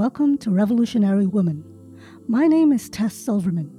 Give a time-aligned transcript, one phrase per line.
[0.00, 1.62] welcome to Revolutionary Woman.
[2.26, 3.70] My name is Tess Silverman.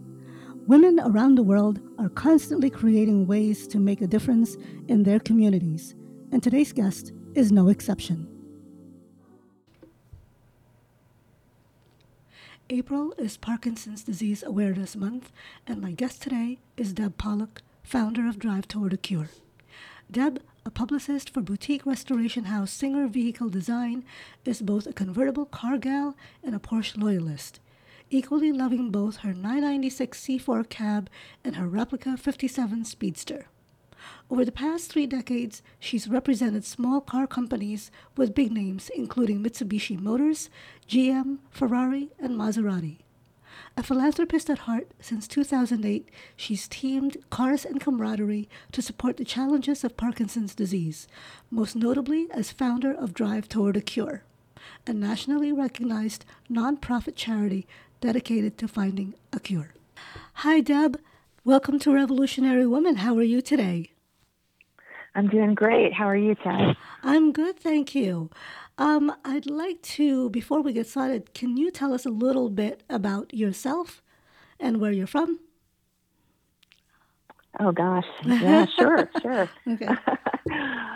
[0.67, 4.55] Women around the world are constantly creating ways to make a difference
[4.87, 5.96] in their communities,
[6.31, 8.28] and today's guest is no exception.
[12.69, 15.31] April is Parkinson's Disease Awareness Month,
[15.65, 19.30] and my guest today is Deb Pollack, founder of Drive Toward a Cure.
[20.12, 24.04] Deb, a publicist for boutique restoration house Singer Vehicle Design,
[24.45, 27.59] is both a convertible car gal and a Porsche loyalist,
[28.12, 31.09] equally loving both her 996 C4 cab
[31.44, 33.48] and her replica 57 Speedster.
[34.30, 40.00] Over the past three decades, she's represented small car companies with big names including Mitsubishi
[40.00, 40.50] Motors,
[40.88, 43.01] GM, Ferrari, and Maserati.
[43.77, 49.85] A philanthropist at heart, since 2008, she's teamed Cars and Camaraderie to support the challenges
[49.85, 51.07] of Parkinson's disease,
[51.49, 54.23] most notably as founder of Drive Toward a Cure,
[54.86, 57.66] a nationally recognized nonprofit charity
[58.02, 59.73] dedicated to finding a cure.
[60.33, 61.00] Hi, Deb.
[61.45, 62.97] Welcome to Revolutionary Woman.
[62.97, 63.91] How are you today?
[65.16, 65.94] I'm doing great.
[65.94, 66.75] How are you, Tess?
[67.03, 68.30] I'm good, thank you.
[68.77, 72.83] Um, I'd like to, before we get started, can you tell us a little bit
[72.89, 74.02] about yourself
[74.59, 75.39] and where you're from?
[77.59, 79.50] Oh gosh, yeah, sure, sure.
[79.67, 79.88] Okay.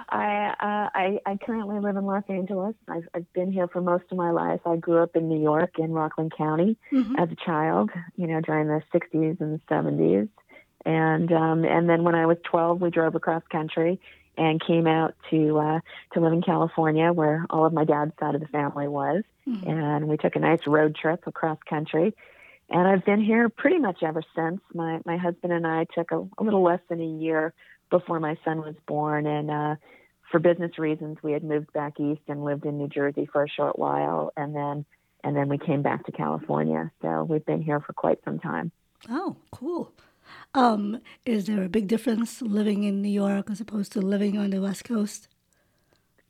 [0.09, 2.75] I, uh, I I currently live in Los Angeles.
[2.87, 4.61] I've, I've been here for most of my life.
[4.65, 7.17] I grew up in New York in Rockland County mm-hmm.
[7.17, 7.91] as a child.
[8.15, 10.29] You know, during the '60s and '70s,
[10.85, 13.99] and um, and then when I was 12, we drove across country
[14.37, 15.79] and came out to uh,
[16.13, 19.69] to live in California, where all of my dad's side of the family was, mm-hmm.
[19.69, 22.15] and we took a nice road trip across country.
[22.69, 24.61] And I've been here pretty much ever since.
[24.73, 27.53] My my husband and I took a, a little less than a year
[27.89, 29.75] before my son was born, and uh,
[30.31, 33.49] for business reasons, we had moved back east and lived in New Jersey for a
[33.49, 34.85] short while, and then
[35.23, 36.91] and then we came back to California.
[37.01, 38.71] So we've been here for quite some time.
[39.09, 39.91] Oh, cool.
[40.53, 44.49] Um, is there a big difference living in New York as opposed to living on
[44.51, 45.27] the West Coast?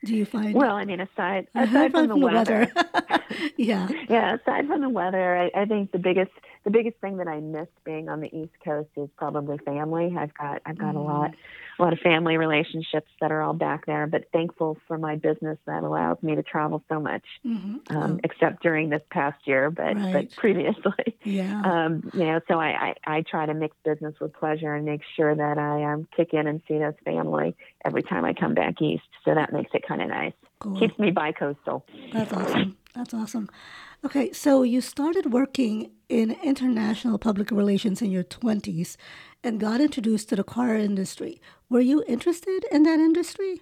[0.03, 0.53] Do you find?
[0.53, 3.23] Well, I mean, aside aside from, from the, weather, weather.
[3.57, 4.35] yeah, yeah.
[4.35, 6.31] Aside from the weather, I, I think the biggest
[6.65, 10.15] the biggest thing that I missed being on the East Coast is probably family.
[10.17, 10.97] I've got I've got mm.
[10.97, 11.35] a lot
[11.77, 15.59] a lot of family relationships that are all back there, but thankful for my business
[15.67, 17.23] that allows me to travel so much.
[17.45, 17.95] Mm-hmm.
[17.95, 18.19] Um, oh.
[18.23, 20.13] Except during this past year, but right.
[20.13, 21.61] but previously, yeah.
[21.63, 25.01] Um, you know, so I, I I try to mix business with pleasure and make
[25.15, 27.55] sure that I um, kick in and see those family
[27.85, 29.03] every time I come back east.
[29.23, 30.33] So that makes it kind of nice.
[30.57, 30.79] Cool.
[30.79, 31.85] Keeps me bi coastal.
[32.11, 32.77] That's awesome.
[32.95, 33.49] That's awesome.
[34.05, 38.97] Okay, so you started working in international public relations in your 20s
[39.43, 41.41] and got introduced to the car industry.
[41.69, 43.61] Were you interested in that industry?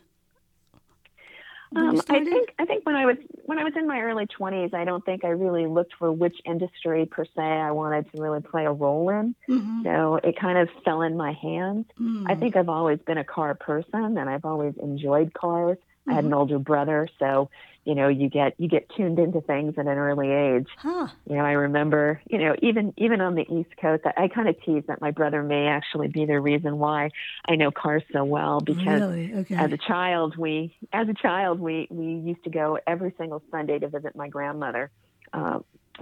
[1.75, 4.71] Um, I think I think when I was when I was in my early twenties,
[4.73, 8.41] I don't think I really looked for which industry per se I wanted to really
[8.41, 9.35] play a role in.
[9.49, 9.83] Mm-hmm.
[9.83, 11.85] So it kind of fell in my hands.
[11.99, 12.27] Mm-hmm.
[12.27, 15.77] I think I've always been a car person, and I've always enjoyed cars.
[15.77, 16.11] Mm-hmm.
[16.11, 16.39] I had an mm-hmm.
[16.39, 17.49] older brother, so
[17.85, 21.07] you know you get you get tuned into things at an early age huh.
[21.29, 24.47] you know i remember you know even even on the east coast i, I kind
[24.47, 27.09] of tease that my brother may actually be the reason why
[27.45, 29.33] i know cars so well because really?
[29.33, 29.55] okay.
[29.55, 33.79] as a child we as a child we we used to go every single sunday
[33.79, 34.89] to visit my grandmother
[35.33, 35.59] uh,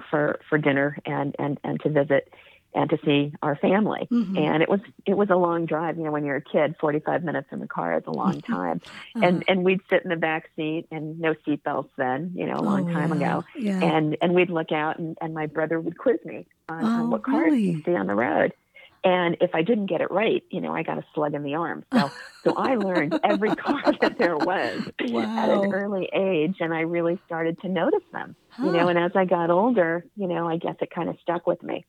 [0.10, 2.32] for for dinner and and and to visit
[2.74, 4.08] and to see our family.
[4.12, 4.38] Mm-hmm.
[4.38, 5.98] And it was it was a long drive.
[5.98, 8.82] You know, when you're a kid, 45 minutes in the car is a long time.
[9.16, 9.26] uh-huh.
[9.26, 12.32] And and we'd sit in the back seat and no seatbelts then.
[12.36, 13.16] You know, a long oh, time yeah.
[13.16, 13.46] ago.
[13.56, 13.84] Yeah.
[13.84, 17.10] And and we'd look out and, and my brother would quiz me on, oh, on
[17.10, 17.62] what cars really?
[17.62, 18.54] you see on the road.
[19.04, 21.56] And if I didn't get it right, you know, I got a slug in the
[21.56, 21.84] arm.
[21.92, 22.12] So,
[22.44, 25.22] so I learned every car that there was wow.
[25.22, 28.36] at an early age, and I really started to notice them.
[28.50, 28.66] Huh.
[28.66, 31.48] You know, and as I got older, you know, I guess it kind of stuck
[31.48, 31.86] with me.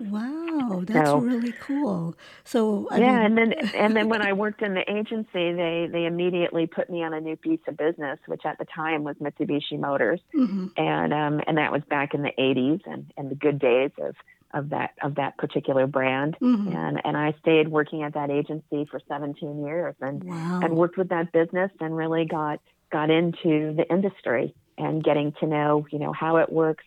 [0.00, 2.16] Wow, that's so, really cool.
[2.42, 5.88] So I yeah, mean, and then and then when I worked in the agency, they
[5.90, 9.14] they immediately put me on a new piece of business, which at the time was
[9.16, 10.66] Mitsubishi Motors, mm-hmm.
[10.76, 14.16] and um and that was back in the '80s and and the good days of
[14.52, 16.74] of that of that particular brand mm-hmm.
[16.74, 20.60] and and I stayed working at that agency for 17 years and wow.
[20.62, 25.46] and worked with that business and really got got into the industry and getting to
[25.46, 26.84] know you know how it works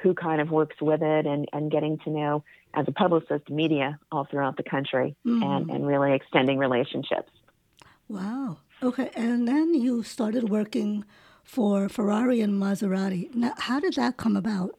[0.00, 3.98] who kind of works with it and, and getting to know as a publicist media
[4.12, 5.44] all throughout the country mm.
[5.44, 7.30] and, and really extending relationships.
[8.08, 8.58] Wow.
[8.82, 9.10] Okay.
[9.14, 11.04] And then you started working
[11.42, 13.34] for Ferrari and Maserati.
[13.34, 14.74] Now, how did that come about?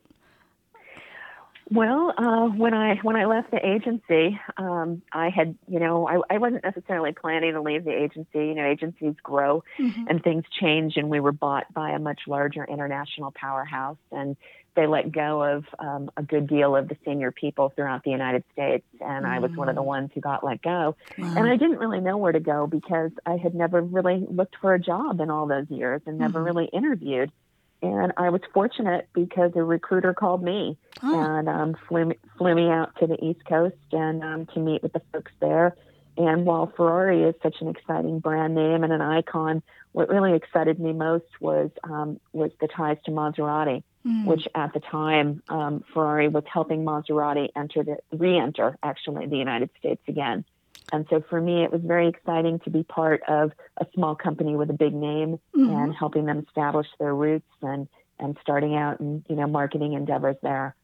[1.72, 6.20] Well, uh, when I when I left the agency, um, I had you know I,
[6.28, 8.40] I wasn't necessarily planning to leave the agency.
[8.40, 10.06] You know, agencies grow mm-hmm.
[10.08, 14.36] and things change, and we were bought by a much larger international powerhouse, and
[14.76, 18.44] they let go of um, a good deal of the senior people throughout the United
[18.54, 19.30] States, and mm.
[19.30, 19.86] I was one of the mm.
[19.86, 20.96] ones who got let go.
[21.18, 21.34] Wow.
[21.38, 24.74] And I didn't really know where to go because I had never really looked for
[24.74, 26.46] a job in all those years and never mm.
[26.46, 27.32] really interviewed.
[27.82, 31.20] And I was fortunate because a recruiter called me oh.
[31.20, 34.84] and um, flew me, flew me out to the East Coast and um, to meet
[34.84, 35.76] with the folks there.
[36.18, 40.80] And while Ferrari is such an exciting brand name and an icon, what really excited
[40.80, 44.26] me most was um, was the ties to Maserati, mm.
[44.26, 49.70] which at the time um, Ferrari was helping Maserati enter the re-enter actually the United
[49.80, 50.46] States again.
[50.92, 54.56] And so for me, it was very exciting to be part of a small company
[54.56, 55.70] with a big name mm-hmm.
[55.72, 57.88] and helping them establish their roots and,
[58.20, 60.76] and starting out in, you know, marketing endeavors there.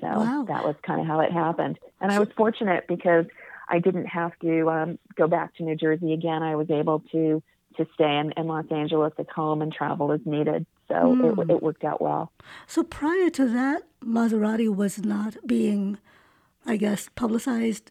[0.00, 0.44] So wow.
[0.48, 1.78] that was kind of how it happened.
[2.00, 3.26] And I was fortunate because
[3.68, 6.42] I didn't have to um, go back to New Jersey again.
[6.42, 7.42] I was able to
[7.78, 10.66] to stay in, in Los Angeles at home and travel as needed.
[10.88, 11.42] So mm.
[11.42, 12.30] it, it worked out well.
[12.66, 15.96] So prior to that, Maserati was not being,
[16.66, 17.90] I guess, publicized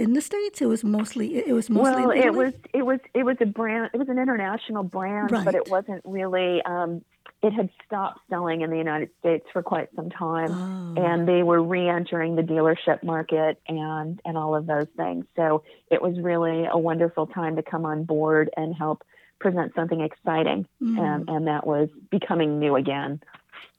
[0.00, 0.60] in the states?
[0.62, 3.90] It was mostly it was mostly well, it was it was it was a brand.
[3.92, 5.44] It was an international brand, right.
[5.44, 6.62] but it wasn't really.
[6.62, 7.02] Um,
[7.42, 11.02] it had stopped selling in the United States for quite some time, oh.
[11.02, 15.24] and they were re-entering the dealership market and and all of those things.
[15.36, 19.02] So it was really a wonderful time to come on board and help
[19.38, 20.98] present something exciting, mm.
[20.98, 23.22] and and that was becoming new again.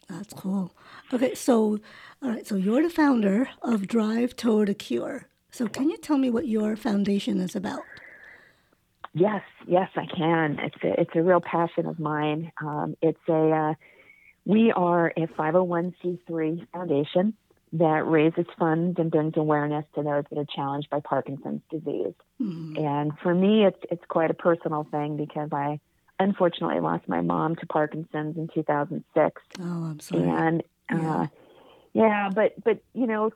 [0.10, 0.74] That's cool.
[1.14, 1.80] Okay, so
[2.22, 5.28] all right, so you're the founder of Drive Toward a Cure.
[5.52, 7.82] So, can you tell me what your foundation is about?
[9.14, 10.60] Yes, yes, I can.
[10.60, 12.52] It's a, it's a real passion of mine.
[12.62, 13.74] Um, it's a uh,
[14.46, 17.34] we are a 501c3 foundation
[17.74, 22.14] that raises funds and brings awareness to those that are challenged by Parkinson's disease.
[22.42, 22.78] Mm-hmm.
[22.78, 25.80] And for me, it's it's quite a personal thing because I
[26.20, 29.42] unfortunately lost my mom to Parkinson's in 2006.
[29.60, 30.24] Oh, I'm sorry.
[30.24, 31.28] And uh, yeah.
[31.94, 33.32] yeah, but but you know,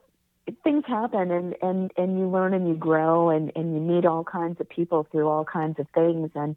[0.64, 4.24] things happen and, and, and you learn and you grow and, and you meet all
[4.24, 6.30] kinds of people through all kinds of things.
[6.36, 6.56] And,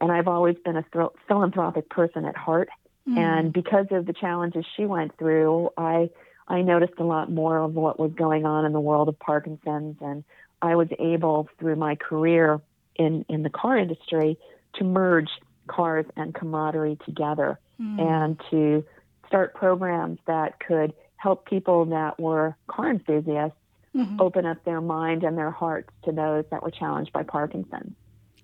[0.00, 2.68] and I've always been a th- philanthropic person at heart.
[3.06, 3.18] Mm.
[3.18, 6.08] And because of the challenges she went through, I,
[6.48, 9.96] I noticed a lot more of what was going on in the world of Parkinson's.
[10.00, 10.24] And
[10.62, 12.60] I was able, through my career
[12.94, 14.38] in, in the car industry,
[14.76, 15.30] to merge
[15.66, 18.00] cars and camaraderie together mm.
[18.00, 18.84] and to
[19.26, 23.56] start programs that could– help people that were car enthusiasts
[23.94, 24.20] mm-hmm.
[24.20, 27.94] open up their mind and their hearts to those that were challenged by Parkinson's.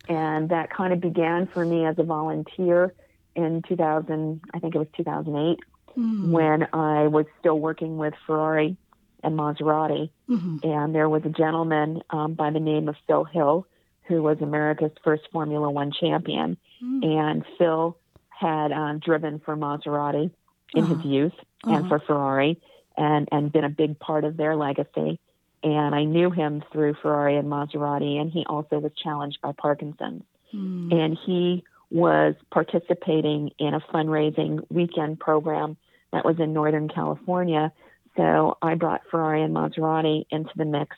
[0.09, 2.93] And that kind of began for me as a volunteer
[3.35, 5.59] in 2000, I think it was 2008,
[5.97, 6.33] mm-hmm.
[6.33, 8.77] when I was still working with Ferrari
[9.23, 10.11] and Maserati.
[10.29, 10.59] Mm-hmm.
[10.65, 13.67] And there was a gentleman um, by the name of Phil Hill,
[14.09, 16.57] who was America's first Formula One champion.
[16.83, 17.05] Mm-hmm.
[17.05, 17.97] And Phil
[18.29, 20.31] had um, driven for Maserati
[20.75, 20.95] in uh-huh.
[20.95, 21.35] his youth
[21.65, 21.77] uh-huh.
[21.77, 22.61] and for Ferrari
[22.97, 25.19] and, and been a big part of their legacy.
[25.63, 30.25] And I knew him through Ferrari and Maserati, and he also was challenged by Parkinson's.
[30.53, 30.93] Mm.
[30.93, 35.77] And he was participating in a fundraising weekend program
[36.13, 37.73] that was in Northern California.
[38.17, 40.97] So I brought Ferrari and Maserati into the mix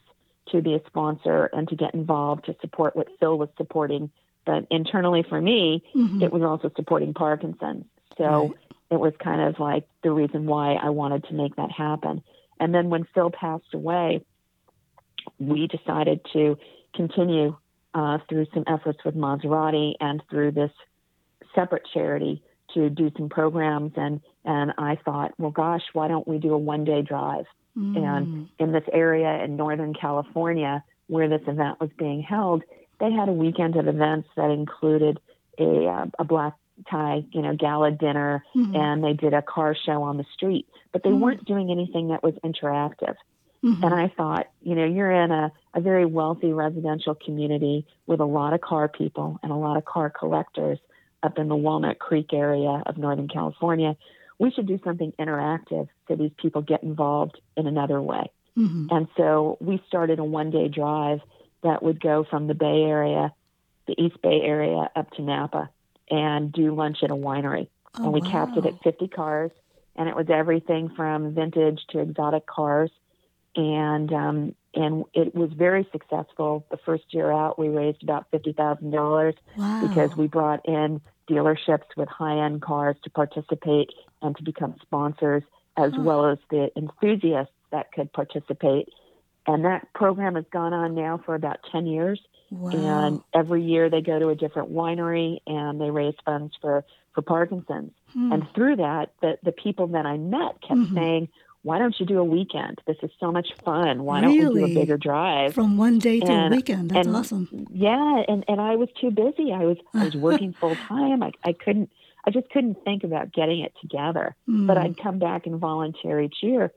[0.50, 4.10] to be a sponsor and to get involved to support what Phil was supporting.
[4.46, 6.22] But internally for me, mm-hmm.
[6.22, 7.84] it was also supporting Parkinson's.
[8.16, 8.52] So right
[8.94, 12.22] it was kind of like the reason why I wanted to make that happen.
[12.58, 14.24] And then when Phil passed away,
[15.38, 16.56] we decided to
[16.94, 17.56] continue
[17.94, 20.70] uh, through some efforts with Maserati and through this
[21.54, 22.42] separate charity
[22.74, 23.92] to do some programs.
[23.96, 27.46] And, and I thought, well, gosh, why don't we do a one day drive?
[27.76, 27.98] Mm.
[27.98, 32.62] And in this area in Northern California where this event was being held,
[33.00, 35.20] they had a weekend of events that included
[35.58, 36.54] a, uh, a black
[36.90, 38.74] tie, you know, gala dinner, mm-hmm.
[38.74, 41.20] and they did a car show on the street, but they mm-hmm.
[41.20, 43.14] weren't doing anything that was interactive.
[43.64, 43.82] Mm-hmm.
[43.82, 48.24] And I thought, you know, you're in a, a very wealthy residential community with a
[48.24, 50.78] lot of car people and a lot of car collectors
[51.22, 53.96] up in the Walnut Creek area of Northern California.
[54.38, 58.30] We should do something interactive so these people get involved in another way.
[58.58, 58.88] Mm-hmm.
[58.90, 61.20] And so we started a one day drive
[61.62, 63.32] that would go from the Bay Area,
[63.86, 65.70] the East Bay area, up to Napa
[66.10, 67.68] and do lunch at a winery.
[67.96, 68.30] Oh, and we wow.
[68.30, 69.50] capped it at 50 cars,
[69.96, 72.90] and it was everything from vintage to exotic cars.
[73.56, 76.66] And um, and it was very successful.
[76.72, 78.98] The first year out, we raised about fifty thousand wow.
[78.98, 79.34] dollars
[79.88, 83.90] because we brought in dealerships with high-end cars to participate
[84.22, 85.44] and to become sponsors,
[85.76, 88.88] as well as the enthusiasts that could participate.
[89.46, 92.20] And that program has gone on now for about 10 years.
[92.50, 92.70] Wow.
[93.06, 96.84] And every year they go to a different winery and they raise funds for,
[97.14, 97.92] for Parkinson's.
[98.12, 98.32] Hmm.
[98.32, 100.94] And through that, the, the people that I met kept Mhm.
[100.94, 101.28] saying,
[101.62, 102.80] why don't you do a weekend?
[102.86, 104.04] This is so much fun.
[104.04, 105.54] Why don't we do a bigger drive?
[105.54, 106.90] From one day to a weekend.
[106.90, 107.66] That's and- awesome.
[107.70, 109.50] Yeah, and, and I was too busy.
[109.52, 111.22] I was I was working full time.
[111.22, 111.90] I, I couldn't
[112.26, 114.36] I just couldn't think about getting it together.
[114.48, 114.66] Mm.
[114.66, 116.70] But I'd come back and volunteer each year.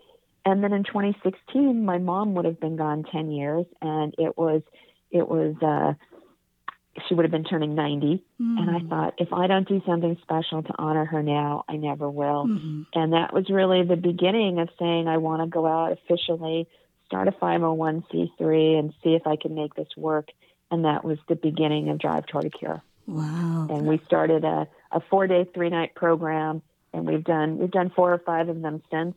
[0.46, 4.62] And then in 2016, my mom would have been gone 10 years, and it was
[5.12, 5.94] it was uh,
[7.08, 8.24] she would have been turning 90.
[8.40, 8.90] And I Mm.
[8.90, 12.48] thought, if I don't do something special to honor her now, I never will.
[12.48, 12.88] Mhm.
[12.96, 16.68] And that was really the beginning of saying I want to go out officially,
[17.06, 20.30] start a 501c3, and see if I can make this work.
[20.72, 22.82] And that was the beginning of Drive Toward a Cure.
[23.06, 23.68] Wow.
[23.70, 26.62] And we started a, a four day, three night program,
[26.94, 29.16] and we've done we've done four or five of them since,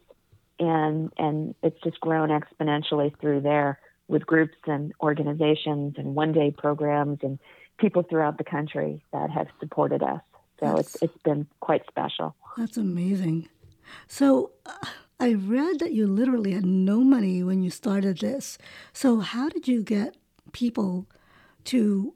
[0.59, 6.51] and and it's just grown exponentially through there with groups and organizations and one day
[6.65, 7.39] programs and
[7.79, 10.21] people throughout the country that have supported us.
[10.61, 12.35] So it's it's been quite special.
[12.59, 13.49] That's amazing.
[14.07, 14.87] So uh,
[15.19, 18.59] I read that you literally had no money when you started this.
[18.93, 20.17] So how did you get
[20.53, 21.07] people
[21.65, 22.15] to?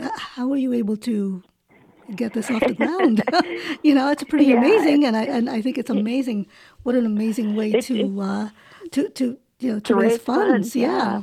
[0.00, 1.42] Uh, how were you able to
[2.14, 3.22] get this off the ground?
[3.82, 4.58] you know, it's pretty Yeah.
[4.58, 6.46] amazing, and I and I think it's amazing.
[6.82, 8.48] What an amazing way to uh,
[8.92, 10.50] to to you know to, To raise, raise funds.
[10.50, 10.86] funds, yeah.
[10.88, 11.22] yeah.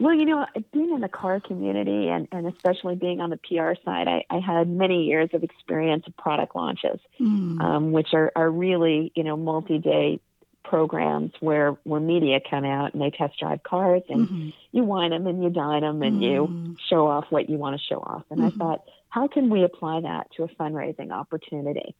[0.00, 3.74] Well, you know, being in the car community and, and especially being on the PR
[3.84, 7.60] side, I, I had many years of experience of product launches, Mm.
[7.60, 10.20] um, which are, are really, you know, multi day
[10.64, 14.52] programs where, where media come out and they test drive cars and Mhm.
[14.72, 16.22] you wine them and you dine them and Mhm.
[16.22, 18.24] you show off what you want to show off.
[18.30, 18.46] And Mhm.
[18.46, 21.94] I thought, how can we apply that to a fundraising opportunity?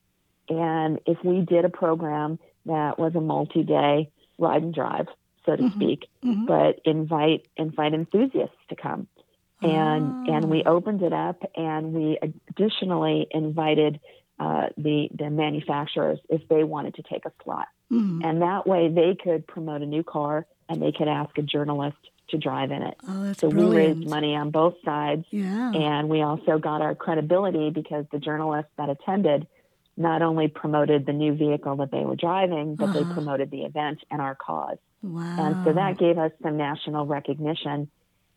[0.49, 5.08] And if we did a program that was a multi day ride and drive,
[5.46, 5.72] so to Mhm.
[5.74, 6.46] speak, Mhm.
[6.46, 9.06] but invite invite enthusiasts to come
[9.62, 10.70] and and we Ah.
[10.70, 12.18] opened it up and we
[12.50, 14.00] additionally invited
[14.40, 18.20] uh, the the manufacturers if they wanted to take a slot Mhm.
[18.24, 21.96] and that way they could promote a new car and they could ask a journalist
[22.28, 25.70] to drive in it Oh, that's so we raised money on both sides Yeah.
[25.72, 29.46] and we also got our credibility because the journalists that attended
[29.96, 33.14] not only promoted the new vehicle that they were driving but they Uh-huh.
[33.14, 35.34] promoted the event and our cause wow.
[35.38, 37.90] and so that gave us some national recognition.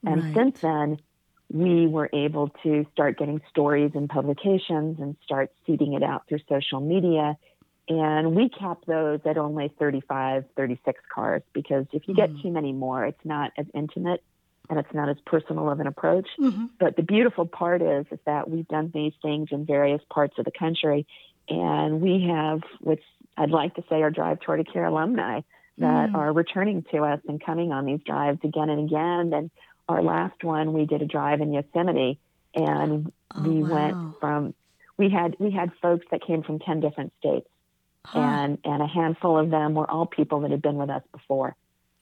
[0.06, 0.34] And Right.
[0.36, 0.98] since then,
[1.52, 6.40] we were able to start getting stories and publications and start seeding it out through
[6.48, 7.38] social media.
[7.90, 12.42] And we capped those at only 35, 36 cars because if you get Mm.
[12.42, 14.22] too many more, it's not as intimate
[14.70, 16.28] and it's not as personal of an approach.
[16.38, 16.70] Mhm.
[16.80, 20.46] But the beautiful part is, is that we've done these things in various parts of
[20.46, 21.08] the country.
[21.50, 23.04] And we have, which
[23.38, 25.42] I'd like to say, are Drive Toward a Cure alumni
[25.78, 26.16] that Mm.
[26.16, 29.34] are returning to us and coming on these drives again and again.
[29.34, 29.52] And
[29.88, 32.20] our last one, we did a drive in Yosemite,
[32.56, 33.70] and Oh, we wow.
[33.70, 34.54] went from
[34.98, 37.48] we had we had folks that came from ten different states,
[38.06, 38.20] Huh.
[38.20, 41.56] and and a handful of them were all people that had been with us before.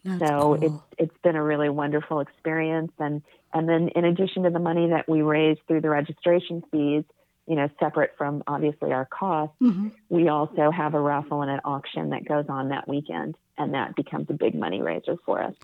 [0.04, 0.58] That's so cool.
[0.62, 3.22] it's it's been a really wonderful experience, and
[3.54, 7.04] and then in addition to the money that we raised through the registration fees,
[7.48, 9.92] you know, separate from obviously our costs Mhm.
[10.10, 13.96] we also have a raffle and an auction that goes on that weekend, and that
[13.96, 15.56] becomes a big money raiser for us.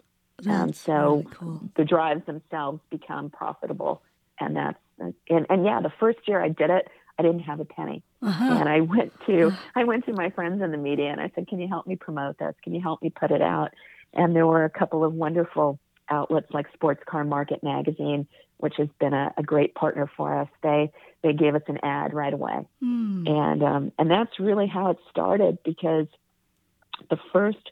[0.47, 1.61] Um, so really cool.
[1.75, 4.01] the drives themselves become profitable,
[4.39, 7.65] and that's and, and yeah, the first year I did it, I didn't have a
[7.65, 8.53] penny, Uh-huh.
[8.53, 11.47] and I went to I went to my friends in the media and I said,
[11.47, 12.55] "Can you help me promote this?
[12.63, 13.71] Can you help me put it out?"
[14.13, 15.79] And there were a couple of wonderful
[16.11, 18.27] outlets like Sports Car Market Magazine,
[18.57, 20.49] which has been a, a great partner for us.
[20.61, 20.91] They
[21.23, 23.29] they gave us an ad right away Mm.
[23.29, 26.07] and um, and that's really how it started because
[27.09, 27.71] the first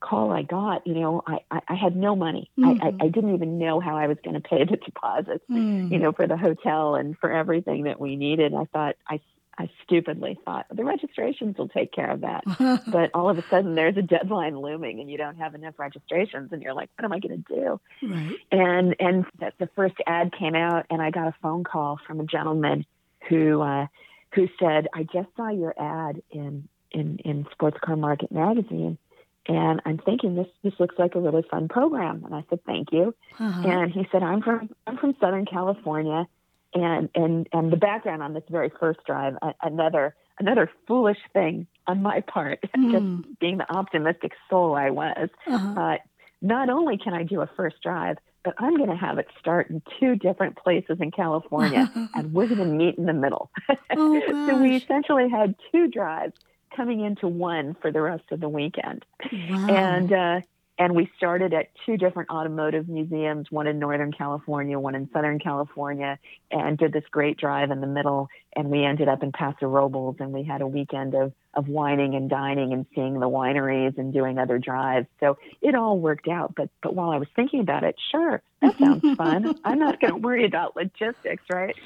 [0.00, 2.50] call I got, you know, I, I, I had no money.
[2.58, 2.78] I, Mhm.
[3.00, 5.90] I, I didn't even know how I was going to pay the deposits, Mm.
[5.90, 8.52] you know, for the hotel and for everything that we needed.
[8.54, 9.20] I thought I
[9.58, 12.44] I stupidly thought the registrations will take care of that.
[12.90, 16.52] But all of a sudden, there's a deadline looming, and you don't have enough registrations,
[16.52, 18.36] and you're like, "What am I going to do?" right.
[18.50, 22.20] and and that the first ad came out and i got a phone call from
[22.20, 22.84] a gentleman
[23.28, 23.86] who uh
[24.34, 28.98] who said i just saw your ad in in in sports car market magazine
[29.46, 32.92] and i'm thinking this this looks like a really fun program and i said thank
[32.92, 33.68] you Uh-huh.
[33.68, 36.26] and he said i'm from i'm from southern california
[36.74, 42.02] and and and the background on this very first drive another another foolish thing on
[42.02, 42.90] my part Mm.
[43.24, 45.80] just being the optimistic soul i was Uh-huh.
[45.80, 45.96] uh,
[46.42, 49.70] not only can I do a first drive, but I'm going to have it start
[49.70, 53.50] in two different places in California, and we're going to meet in the middle.
[53.96, 56.34] Oh, so we essentially had two drives
[56.76, 59.06] coming into one for the rest of the weekend.
[59.32, 59.66] Wow.
[59.68, 60.40] And uh,
[60.76, 65.38] and we started at two different automotive museums, one in Northern California, one in Southern
[65.38, 66.18] California,
[66.50, 68.28] and did this great drive in the middle.
[68.56, 72.16] And we ended up in Paso Robles, and we had a weekend of of wining
[72.16, 75.06] and dining and seeing the wineries and doing other drives.
[75.20, 76.54] So it all worked out.
[76.56, 79.58] But but while I was thinking about it, sure, that sounds fun.
[79.64, 81.76] I'm not going to worry about logistics, right?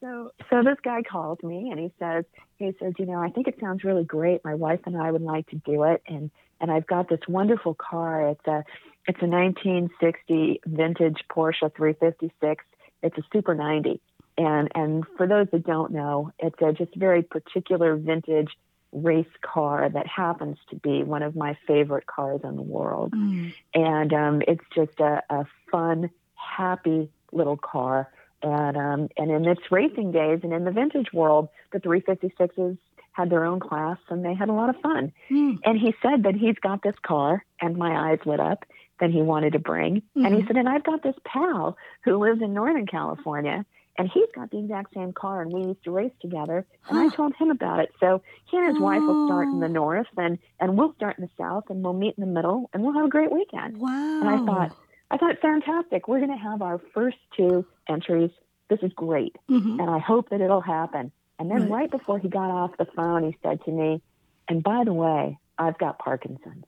[0.00, 2.24] So so this guy calls me and he says
[2.58, 4.44] he says, you know, I think it sounds really great.
[4.44, 7.74] My wife and I would like to do it, and and I've got this wonderful
[7.74, 8.28] car.
[8.28, 8.64] It's a
[9.06, 12.64] it's a 1960 vintage Porsche 356.
[13.02, 14.00] It's a Super 90,
[14.36, 18.50] and and for those that don't know, it's a just very particular vintage
[18.92, 23.12] race car that happens to be one of my favorite cars in the world.
[23.12, 23.52] Mm.
[23.74, 28.10] And um, it's just a, a fun, happy little car.
[28.42, 32.78] And um, and in its racing days and in the vintage world, the 356s
[33.18, 35.12] had their own class and they had a lot of fun.
[35.28, 35.58] Mm.
[35.64, 38.64] And he said that he's got this car, and my eyes lit up
[39.00, 39.96] that he wanted to bring.
[39.96, 40.24] Mm-hmm.
[40.24, 44.28] And he said, and I've got this pal who lives in Northern California, and he's
[44.34, 46.64] got the exact same car, and we used to race together.
[46.88, 47.90] And I told him about it.
[47.98, 48.84] So he and his oh.
[48.84, 49.82] wife will start in the oh.
[49.82, 52.84] north, and and we'll start in the south, and we'll meet in the middle, and
[52.84, 53.78] we'll have a great weekend.
[53.78, 54.20] Wow!
[54.20, 54.76] And I thought,
[55.10, 56.06] I thought, fantastic.
[56.06, 58.30] We're going to have our first two entries.
[58.70, 59.80] This is great, mm-hmm.
[59.80, 61.10] and I hope that it'll happen.
[61.38, 61.70] And then right.
[61.70, 64.02] right before he got off the phone, he said to me,
[64.48, 66.64] "And by the way, I've got Parkinson's."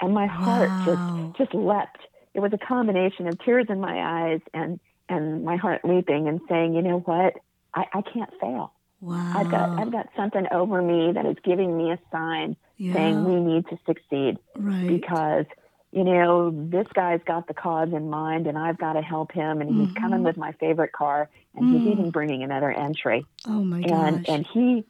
[0.00, 1.98] And my heart just just leapt.
[2.34, 6.40] It was a combination of tears in my eyes and and my heart leaping and
[6.48, 7.34] saying, "You know what?
[7.74, 8.72] I, I can't fail.
[9.00, 9.32] Wow.
[9.34, 12.94] I've got I've got something over me that is giving me a sign yeah.
[12.94, 14.88] saying we need to succeed right.
[14.88, 15.46] because."
[15.92, 19.60] You know, this guy's got the cause in mind and I've got to help him
[19.60, 20.02] and he's mm-hmm.
[20.02, 21.78] coming with my favorite car and mm.
[21.78, 23.26] he's even bringing another entry.
[23.46, 24.34] Oh my and, gosh.
[24.34, 24.84] And he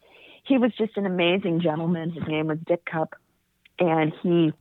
[0.45, 2.11] he was just an amazing gentleman.
[2.11, 3.15] His name was Dick Cup
[3.79, 4.53] and he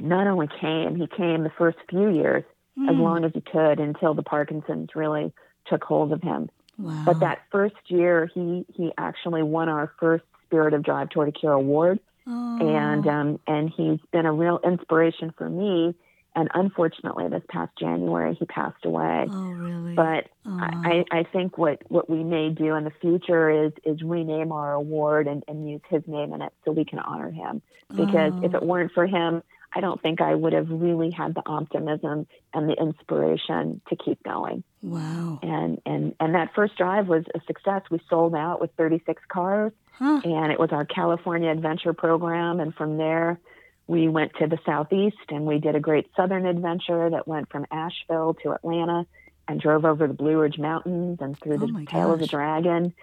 [0.00, 2.44] not only came, he came the first few years
[2.78, 2.88] mm.
[2.88, 5.30] as long as he could until the Parkinson's really
[5.66, 6.48] took hold of him.
[6.78, 7.02] Wow.
[7.04, 11.32] But that first year he he actually won our first Spirit of Drive Toward a
[11.32, 12.58] Cure award Oh.
[12.60, 15.94] And um, and he's been a real inspiration for me.
[16.36, 19.26] And unfortunately, this past January, he passed away.
[19.28, 19.94] Oh, really?
[19.94, 20.58] But oh.
[20.60, 24.72] I, I think what, what we may do in the future is is rename our
[24.72, 27.62] award and, and use his name in it so we can honor him.
[27.88, 28.44] Because oh.
[28.44, 32.26] if it weren't for him, I don't think I would have really had the optimism
[32.52, 34.64] and the inspiration to keep going.
[34.82, 35.38] Wow.
[35.42, 37.82] And and and that first drive was a success.
[37.90, 40.20] We sold out with 36 cars huh.
[40.24, 43.38] and it was our California adventure program and from there
[43.86, 47.66] we went to the southeast and we did a great southern adventure that went from
[47.70, 49.06] Asheville to Atlanta
[49.48, 52.14] and drove over the Blue Ridge Mountains and through oh the Tail gosh.
[52.14, 52.94] of the Dragon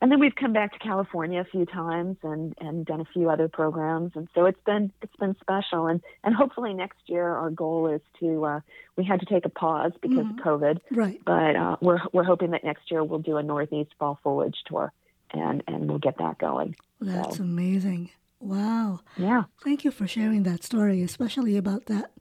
[0.00, 3.28] and then we've come back to California a few times and and done a few
[3.30, 5.86] other programs, and so it's been it's been special.
[5.86, 8.60] And and hopefully next year our goal is to uh,
[8.96, 10.38] we had to take a pause because mm-hmm.
[10.38, 11.20] of COVID, right?
[11.24, 14.92] But uh, we're we're hoping that next year we'll do a Northeast Fall Foliage tour,
[15.32, 16.76] and and we'll get that going.
[17.00, 17.42] That's so.
[17.42, 18.10] amazing.
[18.40, 19.00] Wow.
[19.16, 19.44] Yeah.
[19.64, 22.12] Thank you for sharing that story, especially about that,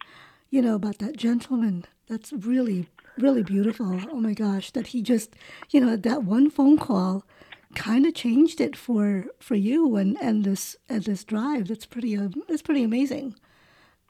[0.50, 1.86] you know, about that gentleman.
[2.08, 2.88] That's really
[3.20, 4.00] really beautiful.
[4.12, 5.36] Oh my gosh, that he just,
[5.72, 7.26] you know, that one phone call
[7.78, 11.68] kind of changed it for for you and and this and this drive.
[11.68, 13.36] That's pretty uh, that's pretty amazing.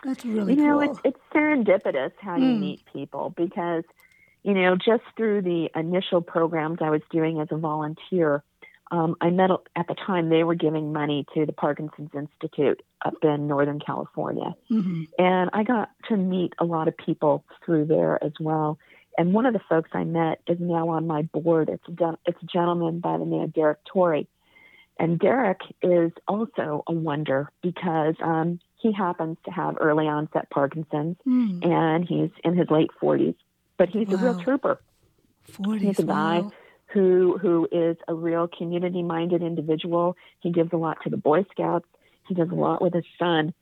[0.04, 0.92] That's really you know cool.
[0.92, 2.60] it's, it's serendipitous how you mm.
[2.60, 3.84] meet people because
[4.44, 8.44] you know just through the initial programs I was doing as a volunteer.
[8.90, 13.16] Um, I met at the time they were giving money to the Parkinson's Institute up
[13.22, 15.04] in Northern California, mm-hmm.
[15.20, 18.80] and I got to meet a lot of people through there as well.
[19.18, 21.70] And one of the folks I met is now on my board.
[21.70, 24.28] It's a, it's a gentleman by the name of Derek Torrey.
[25.00, 31.18] And Derek is also a wonder because um, he happens to have early onset Parkinson's
[31.28, 31.66] mm.
[31.66, 33.36] and he's in his late 40s.
[33.78, 34.16] But he's wow.
[34.16, 34.82] a real trooper.
[35.52, 36.52] 40s, he's a guy wow.
[36.88, 40.16] who who is a real community minded individual.
[40.40, 41.88] He gives a lot to the Boy Scouts.
[42.28, 43.54] He does a lot with his son.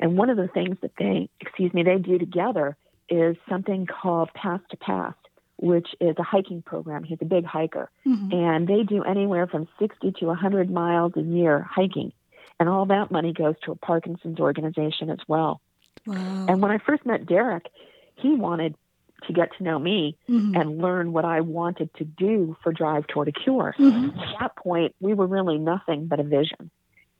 [0.00, 2.76] And one of the things that they, excuse me, they do together
[3.08, 5.18] is something called Path to Past,
[5.56, 7.04] which is a hiking program.
[7.04, 7.90] He's a big hiker.
[8.06, 8.32] Mm-hmm.
[8.32, 12.12] And they do anywhere from 60 to 100 miles a year hiking.
[12.60, 15.60] And all that money goes to a Parkinson's organization as well.
[16.06, 16.46] Wow.
[16.48, 17.66] And when I first met Derek,
[18.16, 18.74] he wanted
[19.26, 20.54] to get to know me mm-hmm.
[20.54, 23.74] and learn what I wanted to do for Drive Toward a Cure.
[23.78, 24.18] Mm-hmm.
[24.18, 26.70] At that point, we were really nothing but a vision.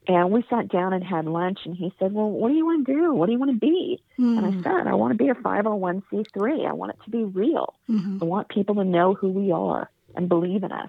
[0.08, 2.86] And we sat down and had lunch, and he said, Well, what do you want
[2.86, 3.12] to do?
[3.12, 4.02] What do you want to be?
[4.18, 4.38] Mm-hmm.
[4.38, 6.66] And I said, I want to be a 501c3.
[6.66, 7.74] I want it to be real.
[7.90, 8.18] Mm-hmm.
[8.22, 10.88] I want people to know who we are and believe in us.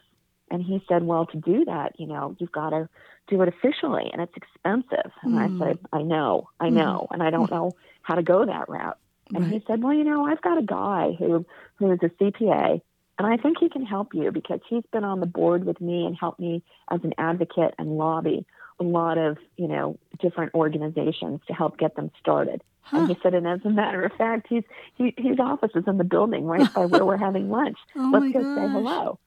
[0.49, 2.87] And he said, well, to do that, you know, you've got to
[3.27, 5.11] do it officially and it's expensive.
[5.21, 5.37] And mm.
[5.37, 5.61] I hmm.
[5.61, 6.75] said, I know, I hmm.
[6.75, 7.13] know, mm.
[7.13, 8.97] and I don't know how to go that route.
[9.31, 9.53] And right.
[9.53, 12.81] he said, well, you know, I've got a guy who, who is a CPA
[13.19, 16.05] and I think he can help you because he's been on the board with me
[16.05, 18.45] and helped me as an advocate and lobby
[18.79, 22.61] a lot of, you know, different organizations to help get them started.
[22.81, 22.99] Huh.
[22.99, 24.63] And he said, and as a matter of fact, he's
[24.95, 27.77] he, his office is in the building right by where we're having lunch.
[27.95, 28.57] oh Let's go gosh.
[28.57, 29.19] say hello.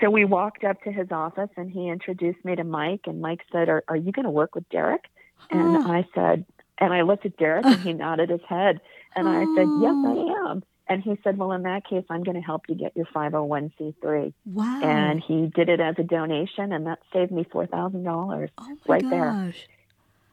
[0.00, 3.40] So we walked up to his office and he introduced me to Mike and Mike
[3.52, 5.04] said, Are, are you going to work with Derek?
[5.36, 5.58] Huh.
[5.58, 6.44] And I said,
[6.78, 8.80] and I looked at Derek and he nodded his head.
[9.14, 10.48] And I said, Yes, I oh.
[10.50, 10.64] am.
[10.92, 14.34] And he said, Well, in that case, I'm going to help you get your 501c3.
[14.44, 14.80] Wow.
[14.82, 19.10] And he did it as a donation, and that saved me $4,000 oh right gosh.
[19.10, 19.54] there.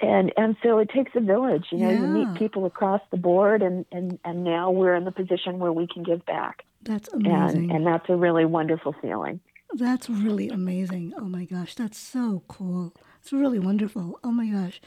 [0.01, 1.67] And and so it takes a village.
[1.71, 1.99] You know, yeah.
[1.99, 5.73] you meet people across the board, and, and, and now we're in the position where
[5.73, 6.63] we can give back.
[6.81, 7.69] That's amazing.
[7.69, 9.39] And, and that's a really wonderful feeling.
[9.73, 11.13] That's really amazing.
[11.17, 12.93] Oh my gosh, that's so cool.
[13.21, 14.19] It's really wonderful.
[14.23, 14.81] Oh my gosh.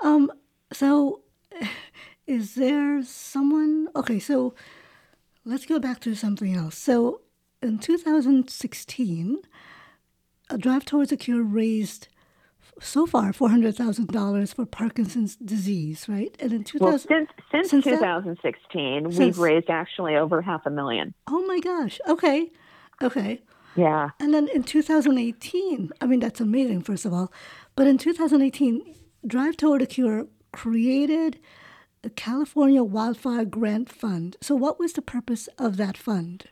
[0.00, 0.30] Um,
[0.72, 1.22] so
[2.26, 4.54] is there someone okay, so
[5.44, 6.76] let's go back to something else.
[6.76, 7.22] So
[7.62, 9.38] in 2016,
[10.48, 12.08] a drive towards a cure raised
[12.80, 16.34] so far $400,000 for Parkinson's disease, right?
[16.40, 20.70] And in 2000, well, since, since, since 2016, that, we've raised actually over half a
[20.70, 21.14] million.
[21.26, 22.00] Oh my gosh.
[22.08, 22.48] Okay.
[23.02, 23.42] Okay.
[23.76, 24.10] Yeah.
[24.18, 27.32] And then in 2018, I mean, that's amazing, first of all.
[27.76, 28.94] But in 2018,
[29.26, 31.38] Drive Toward a Cure created
[32.02, 34.36] the California Wildfire Grant Fund.
[34.40, 36.46] So, what was the purpose of that fund?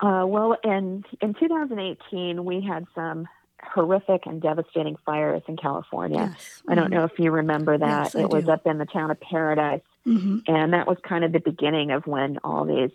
[0.00, 3.26] Uh, well, in in 2018, we had some
[3.62, 6.32] horrific and devastating fires in California.
[6.32, 6.62] Yes.
[6.68, 6.94] I don't mm-hmm.
[6.94, 8.04] know if you remember that.
[8.04, 10.38] Yes, it was up in the town of Paradise, mm-hmm.
[10.46, 12.92] and that was kind of the beginning of when all these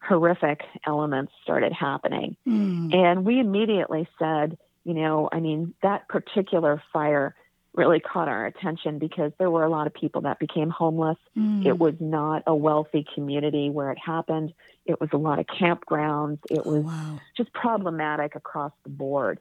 [0.00, 2.36] horrific elements started happening.
[2.46, 2.94] Mm.
[2.94, 7.34] And we immediately said, you know, I mean, that particular fire
[7.76, 11.18] really caught our attention because there were a lot of people that became homeless.
[11.36, 11.66] Mm.
[11.66, 14.54] It was not a wealthy community where it happened.
[14.86, 16.38] It was a lot of campgrounds.
[16.50, 17.20] It was oh, wow.
[17.36, 19.38] just problematic across the board.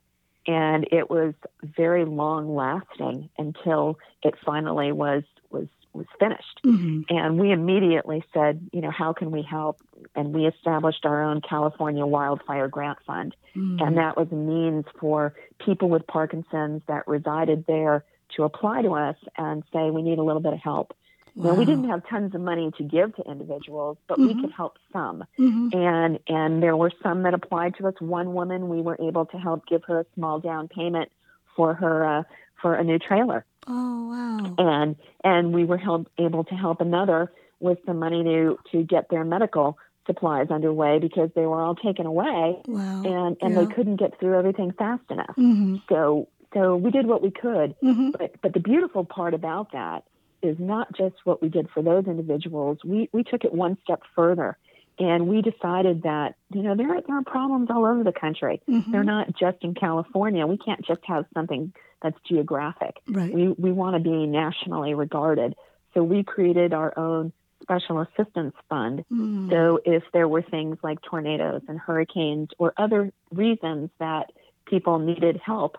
[0.47, 6.59] And it was very long lasting until it finally was was was finished.
[6.65, 7.15] Mm-hmm.
[7.15, 9.79] And we immediately said, you know, how can we help?
[10.13, 13.35] And we established our own California Wildfire Grant Fund.
[13.55, 13.83] Mm-hmm.
[13.83, 15.33] And that was a means for
[15.65, 18.03] people with Parkinson's that resided there
[18.35, 20.95] to apply to us and say, we need a little bit of help.
[21.35, 21.51] Wow.
[21.51, 24.37] Now, we didn't have tons of money to give to individuals, but mm-hmm.
[24.37, 25.25] we could help some.
[25.37, 25.77] Mm-hmm.
[25.77, 27.93] And and there were some that applied to us.
[27.99, 31.11] One woman, we were able to help give her a small down payment
[31.57, 32.23] for her uh,
[32.61, 33.45] for a new trailer.
[33.67, 34.55] Oh wow!
[34.57, 34.95] And
[35.25, 39.25] and we were help, able to help another with some money to to get their
[39.25, 42.61] medical supplies underway because they were all taken away.
[42.65, 43.03] Wow!
[43.03, 43.59] And and yeah.
[43.59, 45.35] they couldn't get through everything fast enough.
[45.37, 45.77] Mm-hmm.
[45.89, 47.75] So so we did what we could.
[47.83, 48.11] Mm-hmm.
[48.17, 50.05] But but the beautiful part about that
[50.41, 52.79] is not just what we did for those individuals.
[52.83, 54.57] We we took it one step further.
[54.97, 58.61] And we decided that, you know, there are, there are problems all over the country.
[58.65, 58.93] Mm-hmm.
[58.93, 60.47] They're not just in California.
[60.47, 62.95] We can't just have something that's geographic.
[63.05, 63.33] Right.
[63.33, 65.53] We, we want to be nationally regarded.
[65.93, 69.03] So we created our own special assistance fund.
[69.11, 69.49] Mm.
[69.49, 74.31] So if there were things like tornadoes and hurricanes or other reasons that
[74.65, 75.77] people needed help,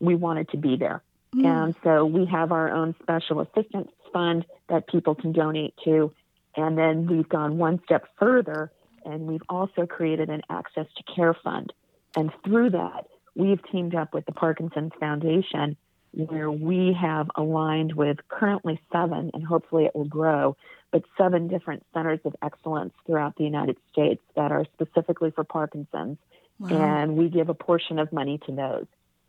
[0.00, 1.02] we wanted to be there.
[1.34, 1.44] Mm.
[1.46, 6.12] And so we have our own special assistance fund that people can donate to.
[6.56, 8.72] And then we've gone one step further
[9.04, 11.72] and we've also created an access to care fund.
[12.16, 15.76] And through that, we've teamed up with the Parkinson's Foundation
[16.12, 20.56] where we have aligned with currently seven, and hopefully it will grow,
[20.90, 26.18] but seven different centers of excellence throughout the United States that are specifically for Parkinson's.
[26.58, 26.70] Wow.
[26.70, 28.86] And we give a portion of money to those.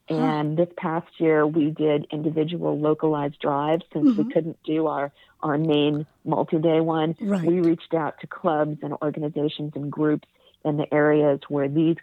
[0.10, 4.24] And this past year, we did individual localized drives since mm-hmm.
[4.28, 5.12] we couldn't do our,
[5.42, 7.16] our main multi day one.
[7.20, 7.46] Right.
[7.46, 10.28] We reached out to clubs and organizations and groups
[10.66, 11.96] in the areas where these,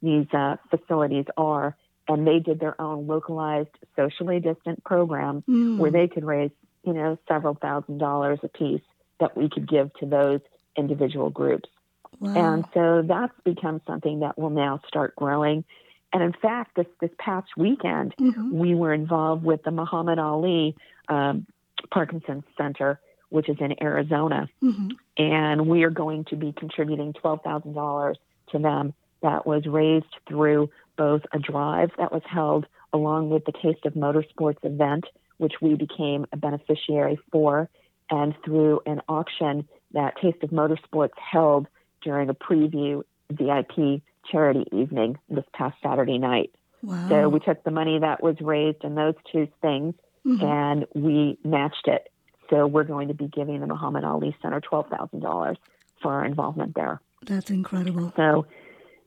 [0.00, 1.76] these uh, facilities are,
[2.08, 5.76] and they did their own localized, socially distant programs mm.
[5.76, 6.50] where they could raise,
[6.84, 8.82] you know, several thousand dollars a piece
[9.20, 10.40] that we could give to those
[10.76, 11.68] individual groups.
[12.18, 12.34] Wow.
[12.34, 15.64] And so that's become something that will now start growing.
[16.12, 18.58] And in fact, this, this past weekend, mm-hmm.
[18.58, 20.76] we were involved with the Muhammad Ali
[21.08, 21.46] um,
[21.92, 24.48] Parkinson's Center, which is in Arizona.
[24.62, 24.88] Mm-hmm.
[25.22, 28.14] And we are going to be contributing $12,000
[28.52, 28.92] to them
[29.22, 33.94] that was raised through both a drive that was held along with the Taste of
[33.94, 35.04] Motorsports event,
[35.38, 37.68] which we became a beneficiary for,
[38.10, 41.68] and through an auction that Taste of Motorsports held
[42.02, 46.50] during a preview VIP charity evening this past Saturday night.
[46.82, 47.08] Wow.
[47.08, 49.94] So we took the money that was raised in those two things
[50.26, 50.44] mm-hmm.
[50.44, 52.08] and we matched it.
[52.48, 55.56] So we're going to be giving the Muhammad Ali Center $12,000
[56.02, 57.00] for our involvement there.
[57.22, 58.12] That's incredible.
[58.16, 58.46] So,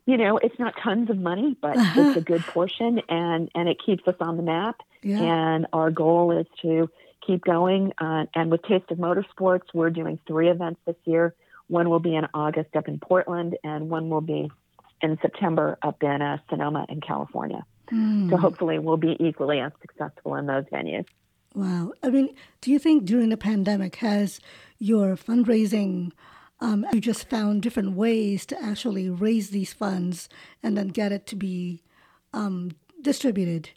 [0.06, 2.00] you know, it's not tons of money, but uh-huh.
[2.00, 4.80] it's a good portion and, and it keeps us on the map.
[5.02, 5.20] Yeah.
[5.20, 6.88] And our goal is to
[7.26, 7.92] keep going.
[7.98, 11.34] Uh, and with Taste of Motorsports, we're doing three events this year.
[11.68, 14.50] One will be in August up in Portland, and one will be
[15.00, 17.64] in September up in uh, Sonoma in California.
[17.92, 18.30] Mm.
[18.30, 21.06] So hopefully we'll be equally as successful in those venues.
[21.54, 21.92] Wow.
[22.02, 24.40] I mean, do you think during the pandemic has
[24.78, 26.12] your fundraising,
[26.60, 30.28] um, you just found different ways to actually raise these funds
[30.62, 31.82] and then get it to be
[32.32, 33.70] um, distributed?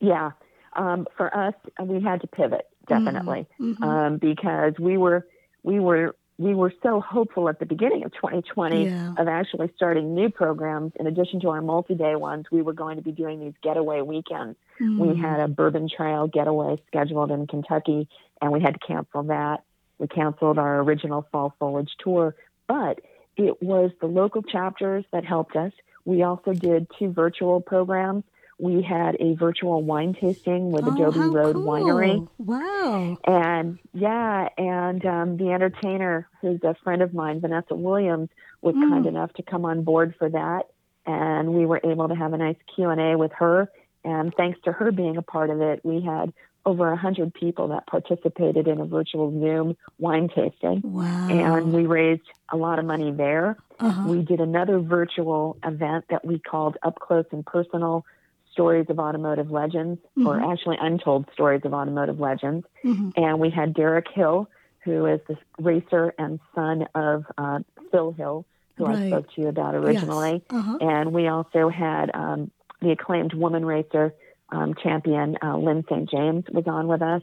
[0.00, 0.32] Yeah.
[0.76, 3.82] Um, for us, we had to pivot definitely mm-hmm.
[3.82, 5.26] um, because we were
[5.62, 9.14] we were we were so hopeful at the beginning of 2020 yeah.
[9.18, 10.92] of actually starting new programs.
[10.98, 14.56] In addition to our multi-day ones, we were going to be doing these getaway weekends.
[14.80, 14.98] Mm.
[14.98, 18.08] We had a bourbon trail getaway scheduled in Kentucky,
[18.40, 19.64] and we had to cancel that.
[19.98, 22.36] We canceled our original fall foliage tour,
[22.68, 23.00] but
[23.36, 25.72] it was the local chapters that helped us.
[26.04, 28.22] We also did two virtual programs
[28.58, 31.64] we had a virtual wine tasting with oh, Adobe Road cool.
[31.64, 32.28] Winery.
[32.38, 33.16] Wow.
[33.24, 38.88] And yeah, and um, the entertainer, who's a friend of mine, Vanessa Williams, was mm.
[38.88, 40.64] kind enough to come on board for that.
[41.06, 43.70] And we were able to have a nice Q&A with her.
[44.04, 46.32] And thanks to her being a part of it, we had
[46.66, 50.82] over 100 people that participated in a virtual Zoom wine tasting.
[50.82, 51.28] Wow.
[51.30, 53.56] And we raised a lot of money there.
[53.78, 54.08] Uh-huh.
[54.08, 58.04] We did another virtual event that we called Up Close and Personal
[58.58, 60.26] stories of automotive legends, mm-hmm.
[60.26, 62.66] or actually untold stories of automotive legends.
[62.84, 63.10] Mm-hmm.
[63.14, 67.60] And we had Derek Hill, who is the racer and son of uh,
[67.92, 68.44] Phil Hill,
[68.76, 68.96] who right.
[68.96, 70.42] I spoke to you about originally.
[70.50, 70.60] Yes.
[70.60, 70.78] Uh-huh.
[70.80, 72.50] And we also had um,
[72.82, 74.12] the acclaimed woman racer
[74.48, 76.10] um, champion, uh, Lyn St.
[76.10, 77.22] James, was on with us.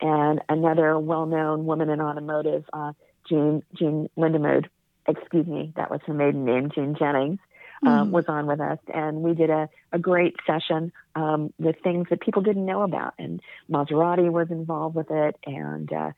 [0.00, 2.92] And another well known woman in automotive, uh,
[3.28, 4.66] Jean, Jean Lindamood,
[5.08, 7.40] excuse me, that was her maiden name, Jean Jennings
[7.86, 8.10] um, mm.
[8.10, 12.20] was on with us, and we did a, a great session um, with things that
[12.20, 13.14] people didn't know about.
[13.18, 16.12] And Maserati was involved with it, and uh,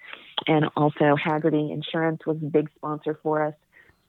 [0.47, 3.55] and also Hagerty Insurance was a big sponsor for us.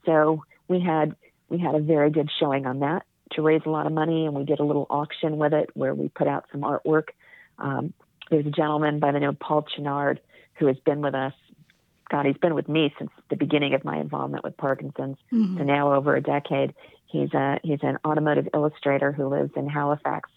[0.06, 1.16] So we had
[1.50, 4.36] we had a very good showing on that to raise a lot of money, and
[4.36, 7.10] we did a little auction with it where we put out some artwork.
[7.58, 7.94] Um,
[8.30, 10.20] there's a gentleman by the name of Paul Chenard
[10.56, 11.34] who has been with us
[12.12, 15.58] God, he's been with me since the beginning of my involvement with Parkinson's, mm-hmm.
[15.58, 16.74] so now over a decade.
[17.08, 20.30] He's a he's an automotive illustrator who lives in Halifax,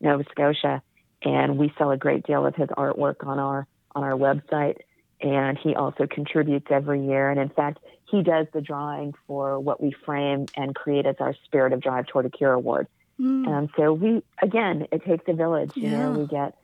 [0.00, 0.82] Nova Scotia,
[1.22, 4.78] and we sell a great deal of his artwork on our on our website.
[5.22, 7.78] And he also contributes every year, and in fact,
[8.10, 12.08] he does the drawing for what we frame and create as our Spirit of Drive
[12.08, 12.88] Toward a Cure Award.
[13.18, 13.48] Mm.
[13.48, 15.72] And so we again, it takes a village.
[15.76, 15.90] Yeah.
[15.90, 16.56] You know, we get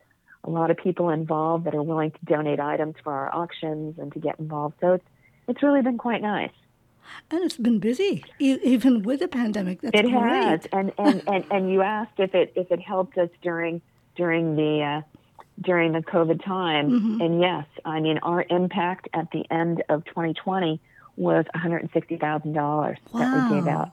[0.44, 4.12] a lot of people involved that are willing to donate items for our auctions and
[4.12, 4.76] to get involved.
[4.80, 5.04] So it's
[5.48, 6.52] it's really been quite nice.
[7.30, 9.80] And it's been busy, even with the pandemic.
[9.80, 10.14] That's it great.
[10.14, 13.80] has, and and, and and you asked if it if it helped us during
[14.16, 15.18] during the uh,
[15.60, 17.20] during the COVID time, mm-hmm.
[17.20, 20.80] and yes, I mean our impact at the end of 2020
[21.16, 23.20] was 160 thousand dollars wow.
[23.20, 23.92] that we gave out.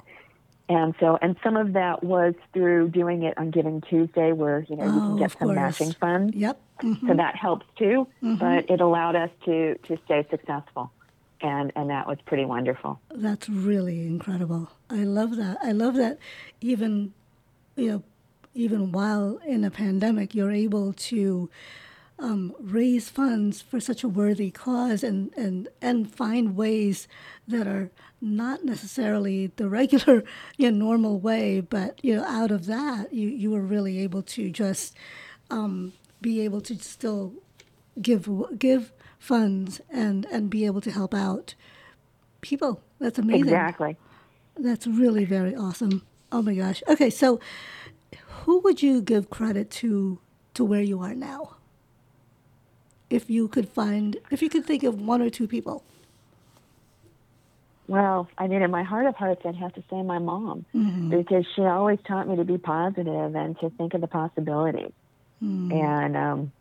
[0.67, 4.75] And so, and some of that was through doing it on Giving Tuesday, where you
[4.75, 5.56] know oh, you can get some course.
[5.56, 6.36] matching funds.
[6.36, 6.60] Yep.
[6.82, 7.08] Mm-hmm.
[7.08, 8.08] So that helps too.
[8.23, 8.36] Mm-hmm.
[8.36, 10.91] But it allowed us to to stay successful,
[11.41, 12.99] and and that was pretty wonderful.
[13.13, 14.71] That's really incredible.
[14.89, 15.58] I love that.
[15.62, 16.17] I love that.
[16.62, 17.13] Even,
[17.75, 18.04] you know,
[18.56, 21.49] even while in a pandemic, you're able to
[22.17, 27.08] um, raise funds for such a worthy cause and, and, and find ways
[27.47, 27.91] that are
[28.25, 30.23] not necessarily the regular,
[30.57, 34.21] you know, normal way, but you know, out of that, you, you were really able
[34.23, 34.95] to just
[35.49, 37.33] um, be able to still
[38.01, 41.55] give give funds and and be able to help out
[42.41, 42.81] people.
[42.99, 43.43] That's amazing.
[43.43, 43.97] Exactly.
[44.57, 46.03] That's really very awesome.
[46.31, 46.81] Oh my gosh.
[46.88, 47.39] Okay, so
[48.43, 50.19] who would you give credit to
[50.53, 51.55] to where you are now?
[53.09, 55.83] if you could find, if you could think of one or two people?
[57.87, 61.09] Well, I mean, in my heart of hearts, I'd have to say my mom mm-hmm.
[61.09, 64.91] because she always taught me to be positive and to think of the possibilities.
[65.43, 65.71] Mm.
[65.71, 66.51] And, um,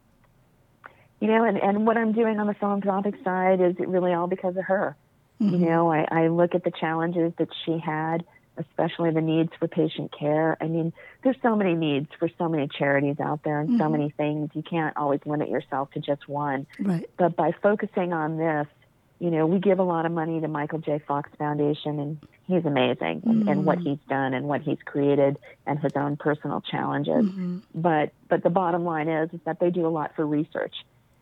[1.21, 4.57] you know, and, and what I'm doing on the philanthropic side is really all because
[4.57, 4.97] of her.
[5.41, 5.55] Mm-hmm.
[5.55, 8.25] You know, I, I look at the challenges that she had
[8.57, 10.57] especially the needs for patient care.
[10.61, 13.79] I mean, there's so many needs for so many charities out there and mm-hmm.
[13.79, 14.51] so many things.
[14.55, 16.67] You can't always limit yourself to just one.
[16.79, 17.09] Right.
[17.17, 18.67] But by focusing on this,
[19.25, 21.01] you know, we give a lot of money to Michael J.
[21.09, 23.49] Fox Foundation, and he's amazing mm-hmm.
[23.49, 27.25] in, what he's done and what he's created and his own personal challenges.
[27.25, 27.61] Mm-hmm.
[27.75, 30.75] But but the bottom line is is that they do a lot for research.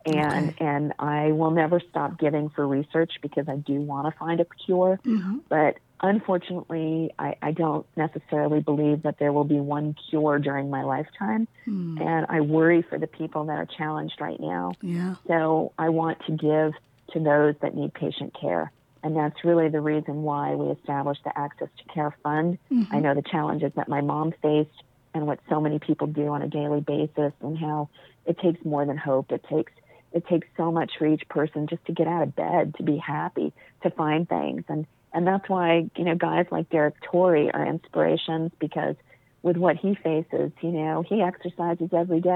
[0.04, 0.64] And okay.
[0.64, 4.46] and I will never stop giving for research because I do want to find a
[4.66, 4.98] cure.
[5.04, 5.36] Mm-hmm.
[5.48, 10.82] But unfortunately, I, I don't necessarily believe that there will be one cure during my
[10.82, 11.46] lifetime.
[11.68, 12.00] Mm.
[12.00, 14.72] And I worry for the people that are challenged right now.
[14.82, 15.14] Yeah.
[15.28, 16.72] So I want to give
[17.12, 18.70] to those that need patient care.
[19.02, 22.58] And that's really the reason why we established the Access to Care Fund.
[22.70, 22.94] Mm-hmm.
[22.94, 24.82] I know the challenges that my mom faced
[25.14, 27.88] and what so many people do on a daily basis and how
[28.26, 29.32] it takes more than hope.
[29.32, 29.72] It takes
[30.12, 32.98] it takes so much for each person just to get out of bed, to be
[32.98, 34.62] happy, to find things.
[34.68, 38.96] And and that's why, you know, guys like Derek Torrey are inspirations because
[39.42, 42.28] with what he faces, you know, he exercises every day,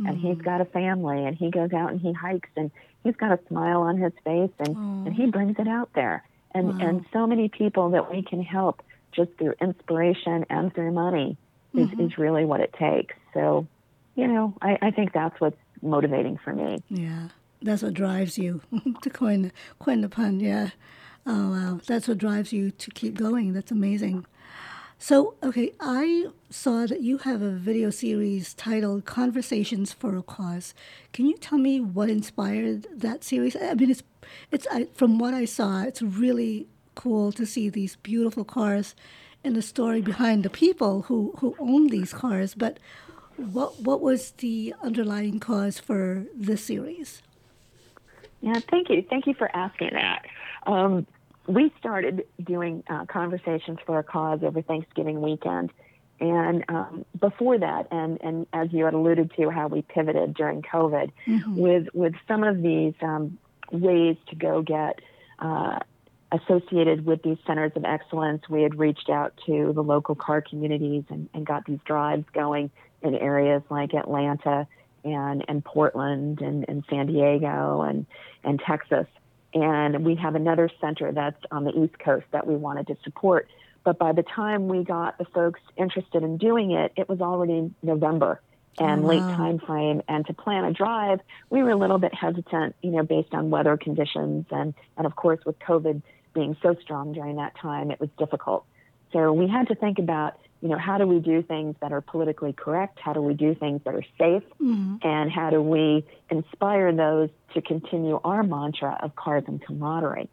[0.00, 0.06] mm-hmm.
[0.06, 0.42] and he's mm-hmm.
[0.42, 2.70] got a family and he goes out and he hikes and
[3.02, 5.06] he's got a smile on his face and, oh.
[5.06, 6.24] and he brings it out there.
[6.52, 6.86] And wow.
[6.86, 11.36] and so many people that we can help just through inspiration and through money
[11.74, 12.00] is, mm-hmm.
[12.00, 13.14] is really what it takes.
[13.32, 13.66] So,
[14.14, 16.82] you know, I, I think that's what's motivating for me.
[16.88, 17.28] Yeah.
[17.60, 18.60] That's what drives you
[19.02, 20.70] to coin coin the pun, yeah.
[21.26, 21.80] Oh wow.
[21.86, 23.52] That's what drives you to keep going.
[23.52, 24.26] That's amazing.
[25.06, 30.72] So, okay, I saw that you have a video series titled Conversations for a Cause.
[31.12, 33.54] Can you tell me what inspired that series?
[33.54, 34.02] I mean, it's,
[34.50, 38.94] it's I, from what I saw, it's really cool to see these beautiful cars
[39.44, 42.54] and the story behind the people who, who own these cars.
[42.54, 42.78] But
[43.36, 47.20] what, what was the underlying cause for this series?
[48.40, 49.04] Yeah, thank you.
[49.10, 50.24] Thank you for asking that.
[50.66, 51.06] Um,
[51.46, 55.72] we started doing uh, conversations for a cause over Thanksgiving weekend.
[56.20, 60.62] And um, before that, and, and as you had alluded to, how we pivoted during
[60.62, 61.56] COVID mm-hmm.
[61.56, 63.36] with with some of these um,
[63.72, 65.00] ways to go get
[65.40, 65.80] uh,
[66.32, 71.04] associated with these centers of excellence, we had reached out to the local car communities
[71.08, 72.70] and, and got these drives going
[73.02, 74.66] in areas like Atlanta
[75.04, 78.06] and, and Portland and, and San Diego and,
[78.42, 79.06] and Texas.
[79.54, 83.48] And we have another center that's on the East Coast that we wanted to support.
[83.84, 87.72] But by the time we got the folks interested in doing it, it was already
[87.82, 88.40] November
[88.78, 90.02] and oh, late time frame.
[90.08, 93.50] And to plan a drive, we were a little bit hesitant, you know, based on
[93.50, 94.46] weather conditions.
[94.50, 96.02] And, and of course, with COVID
[96.34, 98.64] being so strong during that time, it was difficult.
[99.12, 102.00] So we had to think about you know, how do we do things that are
[102.00, 102.98] politically correct?
[102.98, 104.42] How do we do things that are safe?
[104.60, 104.96] Mm-hmm.
[105.06, 110.30] And how do we inspire those to continue our mantra of cars and camaraderie?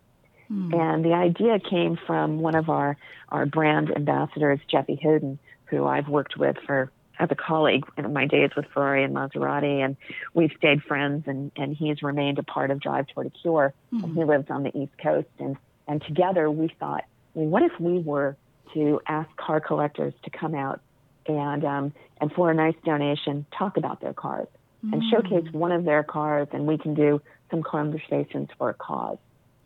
[0.50, 0.74] Mm-hmm.
[0.74, 2.98] And the idea came from one of our,
[3.30, 8.26] our brand ambassadors, Jeffy Houghton, who I've worked with for as a colleague in my
[8.26, 9.96] days with Ferrari and Maserati, and
[10.34, 13.74] we've stayed friends, and, and he's remained a part of Drive Toward a Cure.
[13.94, 14.04] Mm-hmm.
[14.04, 15.56] And he lives on the East Coast, and,
[15.88, 17.04] and together we thought,
[17.34, 18.36] well, what if we were
[18.74, 20.82] to ask car collectors to come out
[21.28, 24.48] and um, and for a nice donation talk about their cars
[24.86, 24.94] mm.
[24.94, 29.18] and showcase one of their cars, and we can do some conversations for a cause.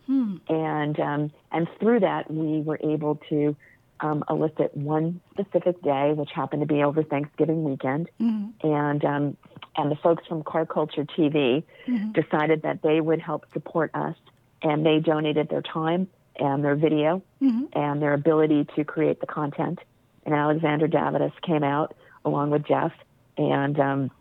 [0.08, 0.38] Hmm.
[0.50, 3.56] And um, and through that, we were able to
[4.02, 9.38] um, elicit one specific day, which happened to be over Thanksgiving weekend, mm and um,
[9.78, 12.12] and the folks from Car Culture TV mm-hmm.
[12.12, 14.16] decided that they would help support us,
[14.62, 17.66] and they donated their time and their video mm-hmm.
[17.74, 19.80] and their ability to create the content.
[20.26, 22.92] And Alexander Davidas came out along with Jeff
[23.38, 24.12] and um,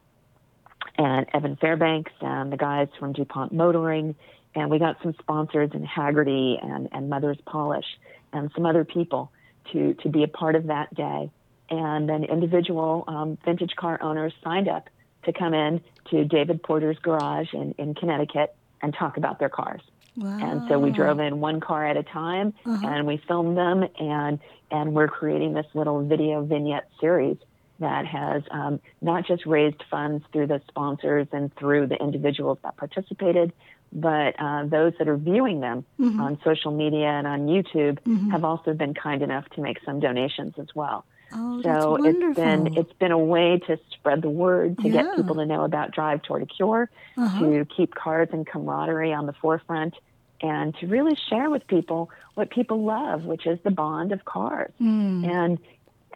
[0.97, 4.15] and Evan Fairbanks and the guys from DuPont Motoring.
[4.55, 7.87] And we got some sponsors in Hagerty and, and Mother's Polish
[8.33, 9.33] and some other people
[9.73, 11.31] to, to be a part of that day.
[11.71, 14.89] And then individual um, vintage car owners signed up
[15.25, 19.81] to come in to David Porter's garage in, in Connecticut and talk about their cars.
[20.17, 20.39] Wow.
[20.41, 22.87] And so we drove in one car at a time uh-huh.
[22.87, 24.39] and we filmed them and
[24.71, 27.37] and we're creating this little video vignette series
[27.81, 32.77] that has um, not just raised funds through the sponsors and through the individuals that
[32.77, 33.53] participated,
[33.93, 36.21] but uh, those that are viewing them mm-hmm.
[36.21, 38.31] on social media and on YouTube mm-hmm.
[38.31, 41.05] have also been kind enough to make some donations as well.
[41.33, 45.03] Oh, so it's been it's been a way to spread the word to yeah.
[45.03, 47.41] get people to know about Drive Toward a Cure, uh-huh.
[47.41, 49.95] to keep cars and camaraderie on the forefront,
[50.41, 54.73] and to really share with people what people love, which is the bond of cars.
[54.81, 55.27] Mm.
[55.27, 55.59] And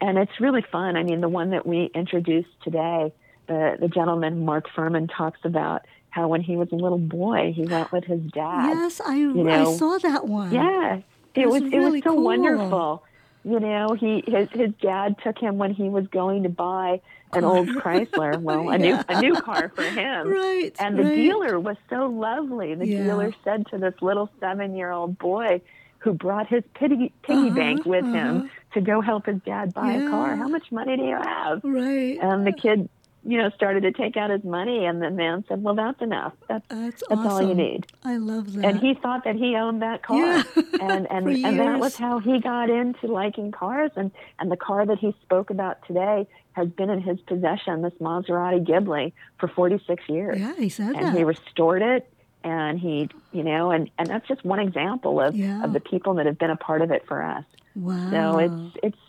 [0.01, 0.95] and it's really fun.
[0.95, 3.13] I mean, the one that we introduced today,
[3.47, 7.65] the the gentleman Mark Furman talks about how when he was a little boy, he
[7.65, 8.69] went with his dad.
[8.69, 10.53] Yes, I you know, I saw that one.
[10.53, 11.01] Yeah,
[11.35, 12.23] it was, was really it was so cool.
[12.23, 13.03] wonderful.
[13.43, 17.01] You know, he his his dad took him when he was going to buy
[17.33, 18.77] an old Chrysler, well, a yeah.
[18.77, 20.27] new a new car for him.
[20.27, 20.75] Right.
[20.79, 21.15] And the right.
[21.15, 22.75] dealer was so lovely.
[22.75, 23.03] The yeah.
[23.03, 25.61] dealer said to this little seven year old boy,
[25.99, 28.13] who brought his piggy, piggy uh-huh, bank with uh-huh.
[28.13, 30.07] him to go help his dad buy yeah.
[30.07, 30.35] a car.
[30.35, 31.61] How much money do you have?
[31.63, 32.17] Right.
[32.21, 32.89] And the kid
[33.23, 36.33] you know, started to take out his money, and the man said, "Well, that's enough.
[36.47, 37.27] That's that's, that's awesome.
[37.27, 38.65] all you need." I love that.
[38.65, 40.17] And he thought that he owned that car,
[40.55, 40.63] yeah.
[40.81, 43.91] and and and that was how he got into liking cars.
[43.95, 47.93] And and the car that he spoke about today has been in his possession, this
[48.01, 50.39] Maserati Ghibli, for 46 years.
[50.39, 51.17] Yeah, he said and that.
[51.17, 52.11] he restored it,
[52.43, 55.63] and he, you know, and and that's just one example of yeah.
[55.63, 57.43] of the people that have been a part of it for us.
[57.75, 58.11] Wow.
[58.11, 59.08] So it's it's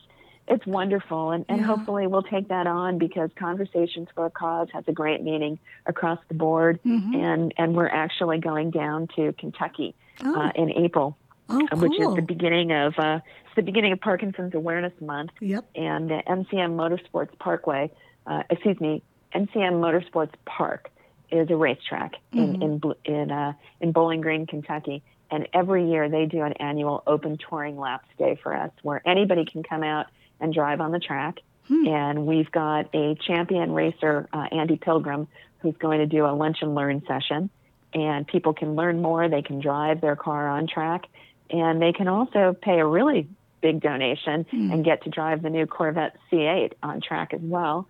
[0.51, 1.67] it's wonderful and, and Yeah.
[1.67, 6.19] hopefully we'll take that on because conversations for a cause has a great meaning across
[6.29, 7.15] the board Mhm.
[7.15, 11.17] and and we're actually going down to kentucky Oh, uh, in april
[11.49, 15.31] oh, uh, which is the beginning of uh, it's the beginning of parkinson's awareness month
[15.41, 15.65] Yep.
[15.77, 17.91] and uh, NCM motorsports parkway
[18.27, 19.03] uh, excuse me
[19.35, 20.91] NCM motorsports park
[21.31, 22.63] is a racetrack in Mhm.
[22.65, 27.05] in Bl- in uh, in bowling green kentucky and every year they do an annual
[27.07, 30.07] open touring laps day for us where anybody can come out
[30.41, 31.39] and drive on the track.
[31.69, 31.87] Hmm.
[31.87, 35.29] And we've got a champion racer, uh, Andy Pilgrim,
[35.61, 37.51] who's going to do a lunch and learn session.
[37.93, 39.29] And people can learn more.
[39.29, 41.05] They can drive their car on track.
[41.51, 43.29] And they can also pay a really
[43.61, 44.73] big donation Hmm.
[44.73, 47.87] and get to drive the new Corvette C8 on track as well.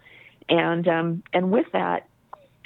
[0.49, 2.07] And, um, and with that,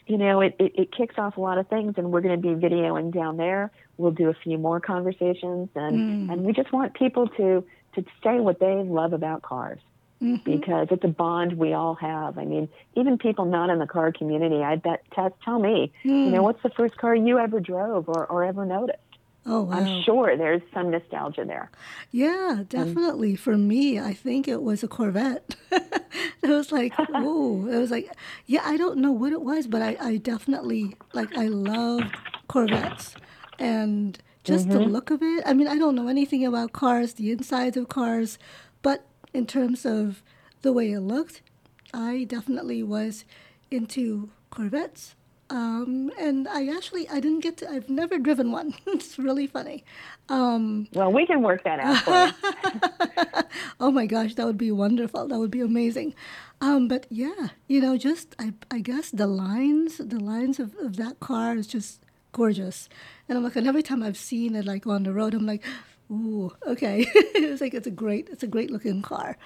[0.07, 2.49] you know, it, it, it kicks off a lot of things, and we're going to
[2.49, 3.71] be videoing down there.
[3.97, 6.33] We'll do a few more conversations, and, Mm.
[6.33, 7.65] and we just want people to
[7.95, 9.81] to say what they love about cars
[10.23, 10.45] Mhm.
[10.45, 12.39] because it's a bond we all have.
[12.39, 16.11] I mean, even people not in the car community, I bet Tess, tell me, you
[16.11, 16.31] Mm.
[16.33, 18.99] know, what's the first car you ever drove or, or ever noticed?
[19.47, 19.73] Oh wow.
[19.77, 21.71] I'm sure there's some nostalgia there.
[22.11, 23.37] Yeah, definitely.
[23.37, 25.57] For me, I think it was a Corvette.
[25.71, 28.11] it was like, oh, it was like,
[28.47, 32.17] yeah, I don't know what it was, but I, I definitely, like, I loved
[32.49, 33.15] Corvettes.
[33.59, 37.31] And just the look of it, I mean, I don't know anything about cars, the
[37.31, 38.39] insides of cars,
[38.83, 40.23] but in terms of
[40.63, 41.43] the way it looked,
[41.93, 43.25] I definitely was
[43.71, 45.15] into Corvettes.
[45.51, 48.75] Um, and I actually, I didn't get to, I've never driven one.
[48.87, 49.85] it's really funny.
[50.29, 53.45] Um, Well, we can work that out for
[53.81, 55.29] oh my gosh, that would be wonderful.
[55.29, 56.15] That would be amazing.
[56.61, 60.97] Um, but yeah, you know, just I, I guess the lines, the lines of, of
[60.97, 62.04] that car is just
[62.35, 62.91] gorgeous.
[63.29, 65.65] And I'm like, and every time I've seen it like on the road, I'm like,
[66.11, 67.07] ooh, okay.
[67.15, 69.39] it's like it's a great, it's a great looking car.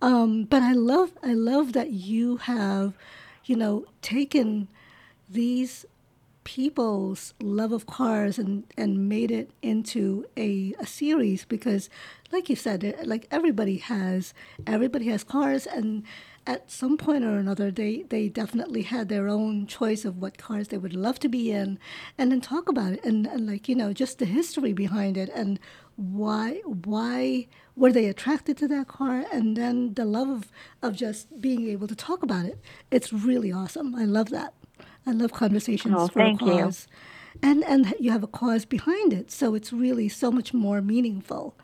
[0.00, 2.96] Um, but I love, I love that you have,
[3.44, 4.68] you know, taken
[5.28, 5.84] these
[6.44, 11.90] people's love of cars and, and made it into a, a series because
[12.30, 14.32] like you said it- like everybody has
[14.64, 16.04] everybody has cars and
[16.46, 20.68] at some point or another they, they definitely had their own choice of what cars
[20.68, 21.78] they would love to be in
[22.16, 25.28] and then talk about it and, and like you know just the history behind it
[25.34, 25.58] and
[25.96, 31.40] why why were they attracted to that car and then the love of, of just
[31.40, 32.58] being able to talk about it.
[32.90, 33.94] It's really awesome.
[33.94, 34.54] I love that.
[35.06, 36.46] I love conversations Oh, for a thank you.
[36.64, 36.86] cause.
[37.42, 41.54] And and you have a cause behind it so it's really so much more meaningful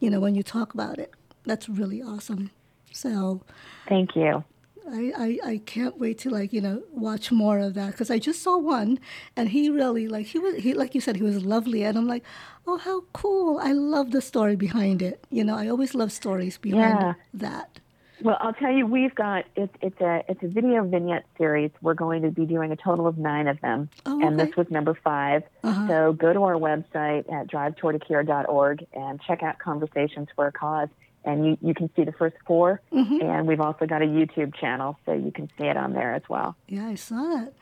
[0.00, 1.14] you know when you talk about it.
[1.44, 2.50] That's really awesome
[2.92, 3.42] so
[3.88, 4.44] Thank you.
[4.88, 8.18] I, I, I can't wait to like you know watch more of that because I
[8.18, 8.98] just saw one
[9.36, 12.08] and he really like he was he like you said he was lovely and I'm
[12.08, 12.24] like
[12.66, 16.58] oh how cool I love the story behind it you know I always love stories
[16.58, 17.14] behind Yeah.
[17.34, 17.78] that
[18.22, 21.70] Well, I'll tell you, we've got it's it's a it's a video vignette series.
[21.82, 24.66] We're going to be doing a total of nine of them, Oh, and this was
[24.70, 25.86] number 5 Uh-huh.
[25.88, 30.88] So go to our website at drivetowardacure.org and check out Conversations for a Cause,
[31.24, 33.22] and you you can see the first 4 Mhm.
[33.22, 36.22] And we've also got a YouTube channel, so you can see it on there as
[36.28, 36.56] well.
[36.68, 37.52] yeah I saw that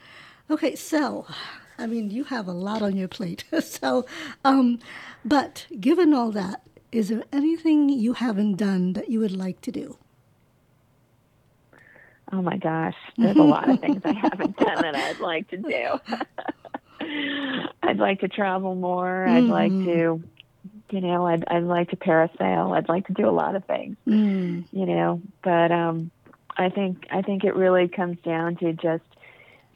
[0.51, 1.27] okay so
[1.79, 4.07] I mean you have a lot on your plate so
[4.45, 4.79] um
[5.25, 9.73] but given all that is there anything you haven't done that you would like to
[9.73, 9.97] do
[12.31, 15.57] Oh my gosh, there's a lot of things I haven't done that I'd like to
[15.57, 15.99] do.
[17.83, 19.27] I'd like to travel more.
[19.27, 19.85] I'd like Mhm.
[19.85, 20.23] to,
[20.91, 22.77] you know, I'd I'd like to parasail.
[22.77, 24.65] I'd like to do a lot of things, mm.
[24.73, 25.23] you know.
[25.43, 26.11] But um,
[26.57, 29.05] I think I think it really comes down to just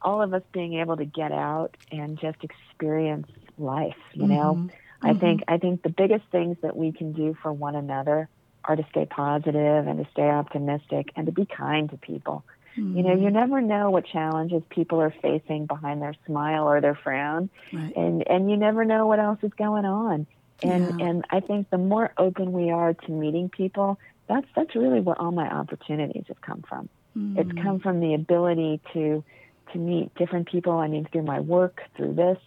[0.01, 3.97] all of us being able to get out and just experience life.
[4.15, 4.71] You know, Mhm.
[5.03, 8.29] I think I think the biggest things that we can do for one another
[8.65, 12.45] are to stay positive and to stay optimistic and to be kind to people.
[12.75, 16.95] You know, you never know what challenges people are facing behind their smile or their
[16.95, 20.27] frown, right and and you never know what else is going on.
[20.63, 21.07] And Yeah.
[21.07, 23.99] and I think the more open we are to meeting people,
[24.29, 26.89] that's that's really where all my opportunities have come from.
[27.37, 27.63] It's Mm.
[27.63, 29.25] come from the ability to
[29.73, 30.73] to meet different people.
[30.75, 32.39] I mean, through my work, through this,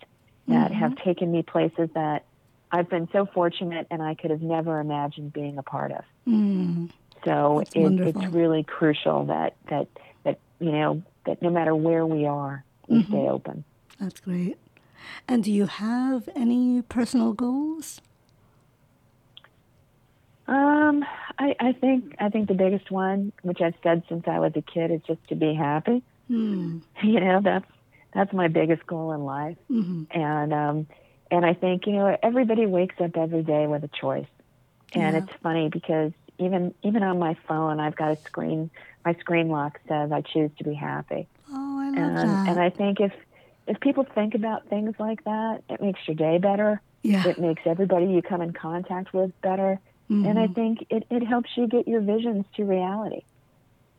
[0.47, 0.75] that Mhm.
[0.75, 2.25] have taken me places that
[2.71, 6.03] I've been so fortunate, and I could have never imagined being a part of.
[6.27, 6.89] Mm.
[7.23, 9.87] So it, it's really crucial that that
[10.23, 13.11] that you know that no matter where we are, we mm-hmm.
[13.11, 13.63] stay open.
[13.99, 14.57] That's great.
[15.27, 18.01] And do you have any personal goals?
[20.47, 21.03] Um,
[21.39, 24.61] I, I think I think the biggest one, which I've said since I was a
[24.61, 26.03] kid, is just to be happy.
[26.29, 26.81] Mm.
[27.03, 27.69] You know, that's
[28.13, 29.57] that's my biggest goal in life.
[29.69, 30.03] Mm-hmm.
[30.11, 30.87] And um,
[31.31, 34.27] and I think you know everybody wakes up every day with a choice,
[34.93, 35.23] and yeah.
[35.23, 38.69] it's funny because even even on my phone, I've got a screen.
[39.03, 41.27] My screen lock says I choose to be happy.
[41.51, 42.49] Oh, I love and, that.
[42.49, 43.13] And I think if
[43.67, 46.81] if people think about things like that, it makes your day better.
[47.01, 47.27] Yeah.
[47.27, 49.79] It makes everybody you come in contact with better.
[50.09, 50.25] Mm-hmm.
[50.25, 53.21] And I think it, it helps you get your visions to reality.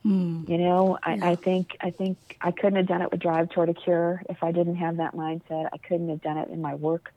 [0.05, 0.49] Mm.
[0.49, 1.31] You know, I, yeah.
[1.31, 4.43] I think I think I couldn't have done it with Drive Toward a Cure if
[4.45, 5.69] I didn't have that mindset.
[5.73, 7.13] I couldn't have done it in my work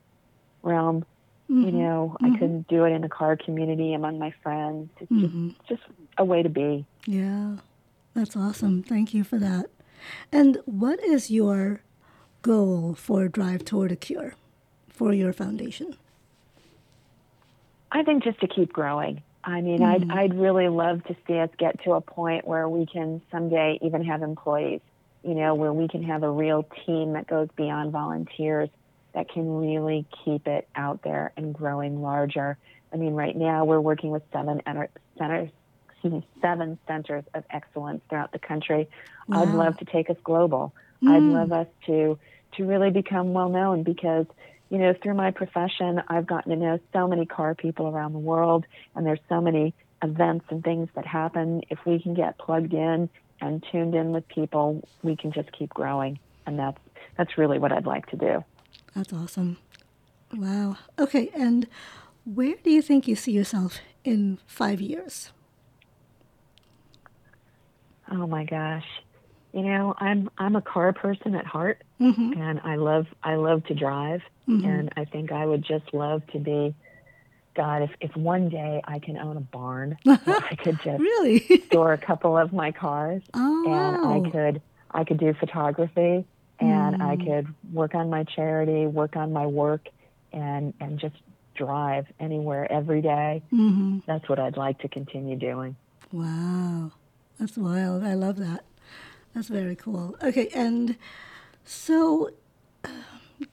[0.62, 1.04] realm.
[1.48, 1.64] Mm-hmm.
[1.66, 2.34] You know, mm-hmm.
[2.34, 4.90] I couldn't do it in the car community among my friends.
[5.00, 5.48] It's just, mm-hmm.
[5.68, 5.82] just
[6.18, 6.84] a way to be.
[7.06, 7.56] Yeah,
[8.14, 8.82] that's awesome.
[8.82, 9.66] Thank you for that.
[10.32, 11.82] And what is your
[12.42, 14.34] goal for Drive Toward a Cure
[14.88, 15.96] for your foundation?
[17.92, 19.22] I think just to keep growing.
[19.42, 20.10] I mean, mm-hmm.
[20.10, 23.78] I'd, I'd really love to see us get to a point where we can someday
[23.82, 24.80] even have employees,
[25.24, 28.68] you know, where we can have a real team that goes beyond volunteers
[29.14, 32.56] that can really keep it out there and growing larger.
[32.92, 34.60] I mean, right now we're working with seven
[35.18, 35.50] centers,
[36.04, 38.88] me, seven centers of excellence throughout the country.
[39.26, 39.42] Wow.
[39.42, 40.72] I'd love to take us global.
[41.02, 41.10] Mm.
[41.10, 42.18] I'd love us to
[42.56, 44.26] to really become well known because
[44.68, 48.18] you know through my profession I've gotten to know so many car people around the
[48.18, 51.62] world, and there's so many events and things that happen.
[51.70, 53.08] If we can get plugged in
[53.40, 56.78] and tuned in with people, we can just keep growing, and that's
[57.16, 58.44] that's really what I'd like to do.
[58.94, 59.58] That's awesome.
[60.32, 60.76] Wow.
[60.98, 61.66] Okay, and
[62.24, 65.32] where do you think you see yourself in five years?
[68.10, 68.86] Oh my gosh.
[69.52, 72.40] You know, I'm I'm a car person at heart mm-hmm.
[72.40, 74.64] and I love I love to drive mm-hmm.
[74.64, 76.74] and I think I would just love to be
[77.54, 81.92] God, if, if one day I can own a barn, I could just really store
[81.92, 84.26] a couple of my cars, oh, and.
[84.26, 86.24] I could I could do photography,
[86.58, 87.00] and mm.
[87.00, 89.88] I could work on my charity, work on my work,
[90.32, 91.16] and and just
[91.54, 93.42] drive anywhere every day.
[93.52, 94.00] Mm-hmm.
[94.06, 95.76] That's what I'd like to continue doing.
[96.12, 96.92] Wow,
[97.38, 98.04] that's wild.
[98.04, 98.64] I love that.
[99.34, 100.16] That's very cool.
[100.22, 100.96] Okay, and
[101.64, 102.30] so,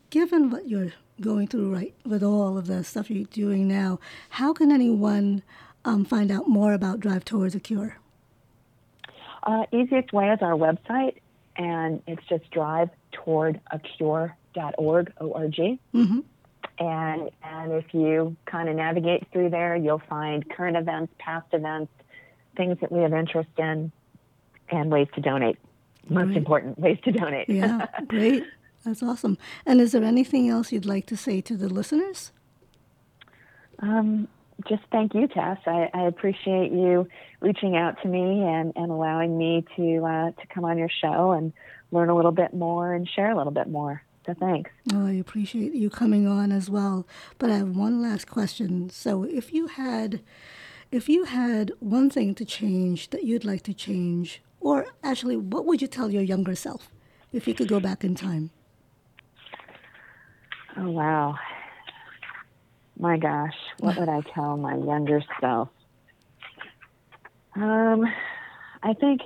[0.10, 4.00] given what you're going through right with all of the stuff you're doing now,
[4.30, 5.44] how can anyone
[5.86, 7.98] um, find out more about Drive Towards a Cure?
[9.44, 11.18] Uh, easiest way is our website,
[11.56, 15.80] and it's just drivetowardacure.org, O-R-G.
[15.94, 16.20] Mm-hmm.
[16.80, 21.92] And, and if you kind of navigate through there, you'll find current events, past events,
[22.56, 23.92] things that we have interest in,
[24.70, 25.58] and ways to donate.
[26.10, 26.38] Most great.
[26.38, 27.50] important, ways to donate.
[27.50, 28.44] yeah, great.
[28.86, 29.38] That's awesome.
[29.66, 32.32] And is there anything else you'd like to say to the listeners?
[33.80, 34.28] Um,
[34.68, 35.58] just thank you, Tess.
[35.66, 37.08] I, I, appreciate you
[37.42, 41.32] reaching out to me and, and allowing me to uh, to come on your show
[41.32, 41.54] and
[41.92, 44.02] learn a little bit more and share a little bit more.
[44.26, 44.72] So thanks.
[44.94, 47.08] Oh, I appreciate you coming on as well.
[47.38, 48.90] But I have one last question.
[48.90, 50.22] So if you had
[50.92, 55.64] if you had one thing to change that you'd like to change, or actually, what
[55.66, 56.92] would you tell your younger self
[57.32, 58.50] if you could go back in time?
[60.76, 61.36] Oh, wow.
[63.00, 65.70] My gosh, what would I tell my younger self?
[67.56, 68.06] Um,
[68.84, 69.22] I think,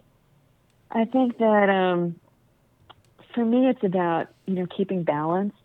[0.92, 2.20] I think that um,
[3.34, 5.58] for me, it's about you know keeping balanced.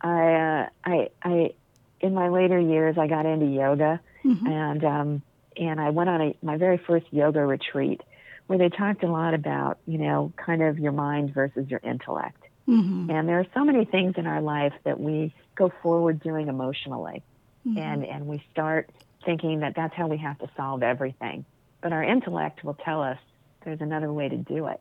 [0.00, 1.54] I, uh, I, I,
[2.00, 4.46] in my later years, I got into yoga, mm-hmm.
[4.46, 5.22] and um,
[5.56, 8.00] and I went on a, my very first yoga retreat
[8.46, 12.42] where they talked a lot about, you know, kind of your mind versus your intellect.
[12.68, 13.10] Mm-hmm.
[13.10, 17.22] And there are so many things in our life that we go forward doing emotionally.
[17.66, 17.78] Mm-hmm.
[17.78, 18.90] And, and we start
[19.24, 21.44] thinking that that's how we have to solve everything.
[21.80, 23.18] But our intellect will tell us
[23.64, 24.80] there's another way to do it.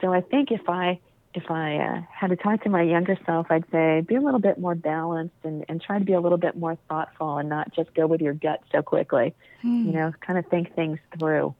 [0.00, 1.00] So I think if I
[1.36, 4.40] if I uh, had to talk to my younger self, I'd say be a little
[4.40, 7.74] bit more balanced and, and try to be a little bit more thoughtful and not
[7.74, 9.34] just go with your gut so quickly.
[9.62, 9.86] Mm.
[9.86, 11.54] You know, kind of think things through.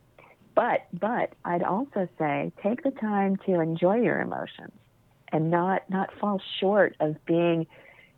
[0.57, 4.73] But but I'd also say take the time to enjoy your emotions
[5.31, 7.69] and not not fall short of being,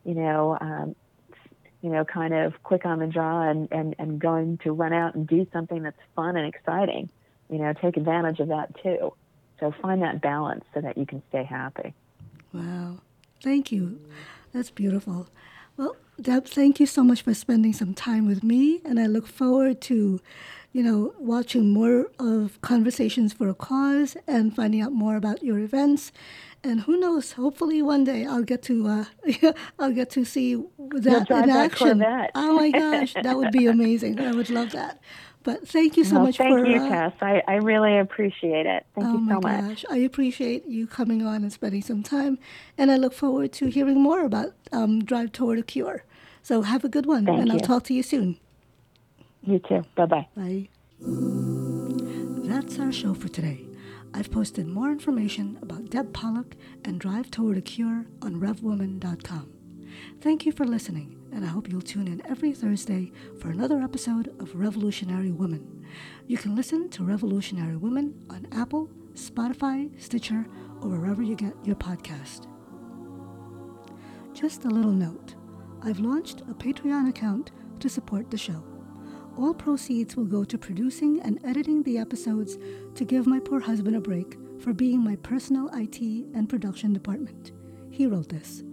[0.05, 0.97] you know, um,
[1.83, 5.15] you know, kind of quick on the draw and, and, and going to run out
[5.15, 7.11] and do something that's fun and exciting.
[7.51, 9.13] You know, take advantage of that too.
[9.61, 11.93] So find that balance so that you can stay happy.
[12.53, 13.01] Wow.
[13.43, 14.01] Thank you.
[14.53, 15.29] That's beautiful.
[15.77, 19.29] Well, Deb, thank you so much for spending some time with me, and I look
[19.29, 20.21] forward to,
[20.73, 25.59] you know, watching more of Conversations for a Cause and finding out more about your
[25.59, 26.13] events.
[26.63, 27.33] And who knows?
[27.33, 29.05] Hopefully, one day I'll get to uh,
[29.79, 32.05] I'll get to see that in action.
[32.35, 34.19] Oh my gosh, that would be amazing!
[34.21, 35.01] I would love that.
[35.45, 36.65] But thank you so well, much thank for.
[36.65, 37.13] Thank you, uh, Tess.
[37.23, 38.85] I, I really appreciate it.
[38.95, 39.35] Thank oh you so much.
[39.37, 42.39] Oh my gosh, I appreciate you coming on and spending some time,
[42.77, 46.05] and I look forward to hearing more about um, Drive Toward a Cure.
[46.43, 47.55] So have a good one, thank and you.
[47.55, 48.39] I'll talk to you soon.
[49.49, 49.83] You too.
[49.97, 50.29] Bye-bye.
[50.37, 50.69] Bye.
[52.47, 53.65] That's our show for today.
[54.13, 56.53] I've posted more information about Deb Pollack
[56.85, 59.51] and Drive Toward a Cure on RevWoman.com.
[60.21, 64.29] Thank you for listening, and I hope you'll tune in every Thursday for another episode
[64.39, 65.87] of Revolutionary Woman.
[66.27, 70.45] You can listen to Revolutionary Woman on Apple, Spotify, Stitcher,
[70.83, 72.47] or wherever you get your podcast.
[74.35, 75.37] Just a little note
[75.83, 78.63] I've launched a Patreon account to support the show.
[79.39, 82.59] All proceeds will go to producing and editing the episodes
[82.97, 86.01] to give my poor husband a break for being my personal IT
[86.35, 87.53] and production department.
[87.89, 88.65] He wrote this.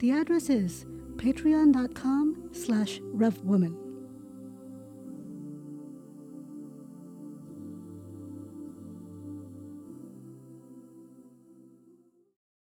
[0.00, 3.87] The address is patreon.com slash revwoman.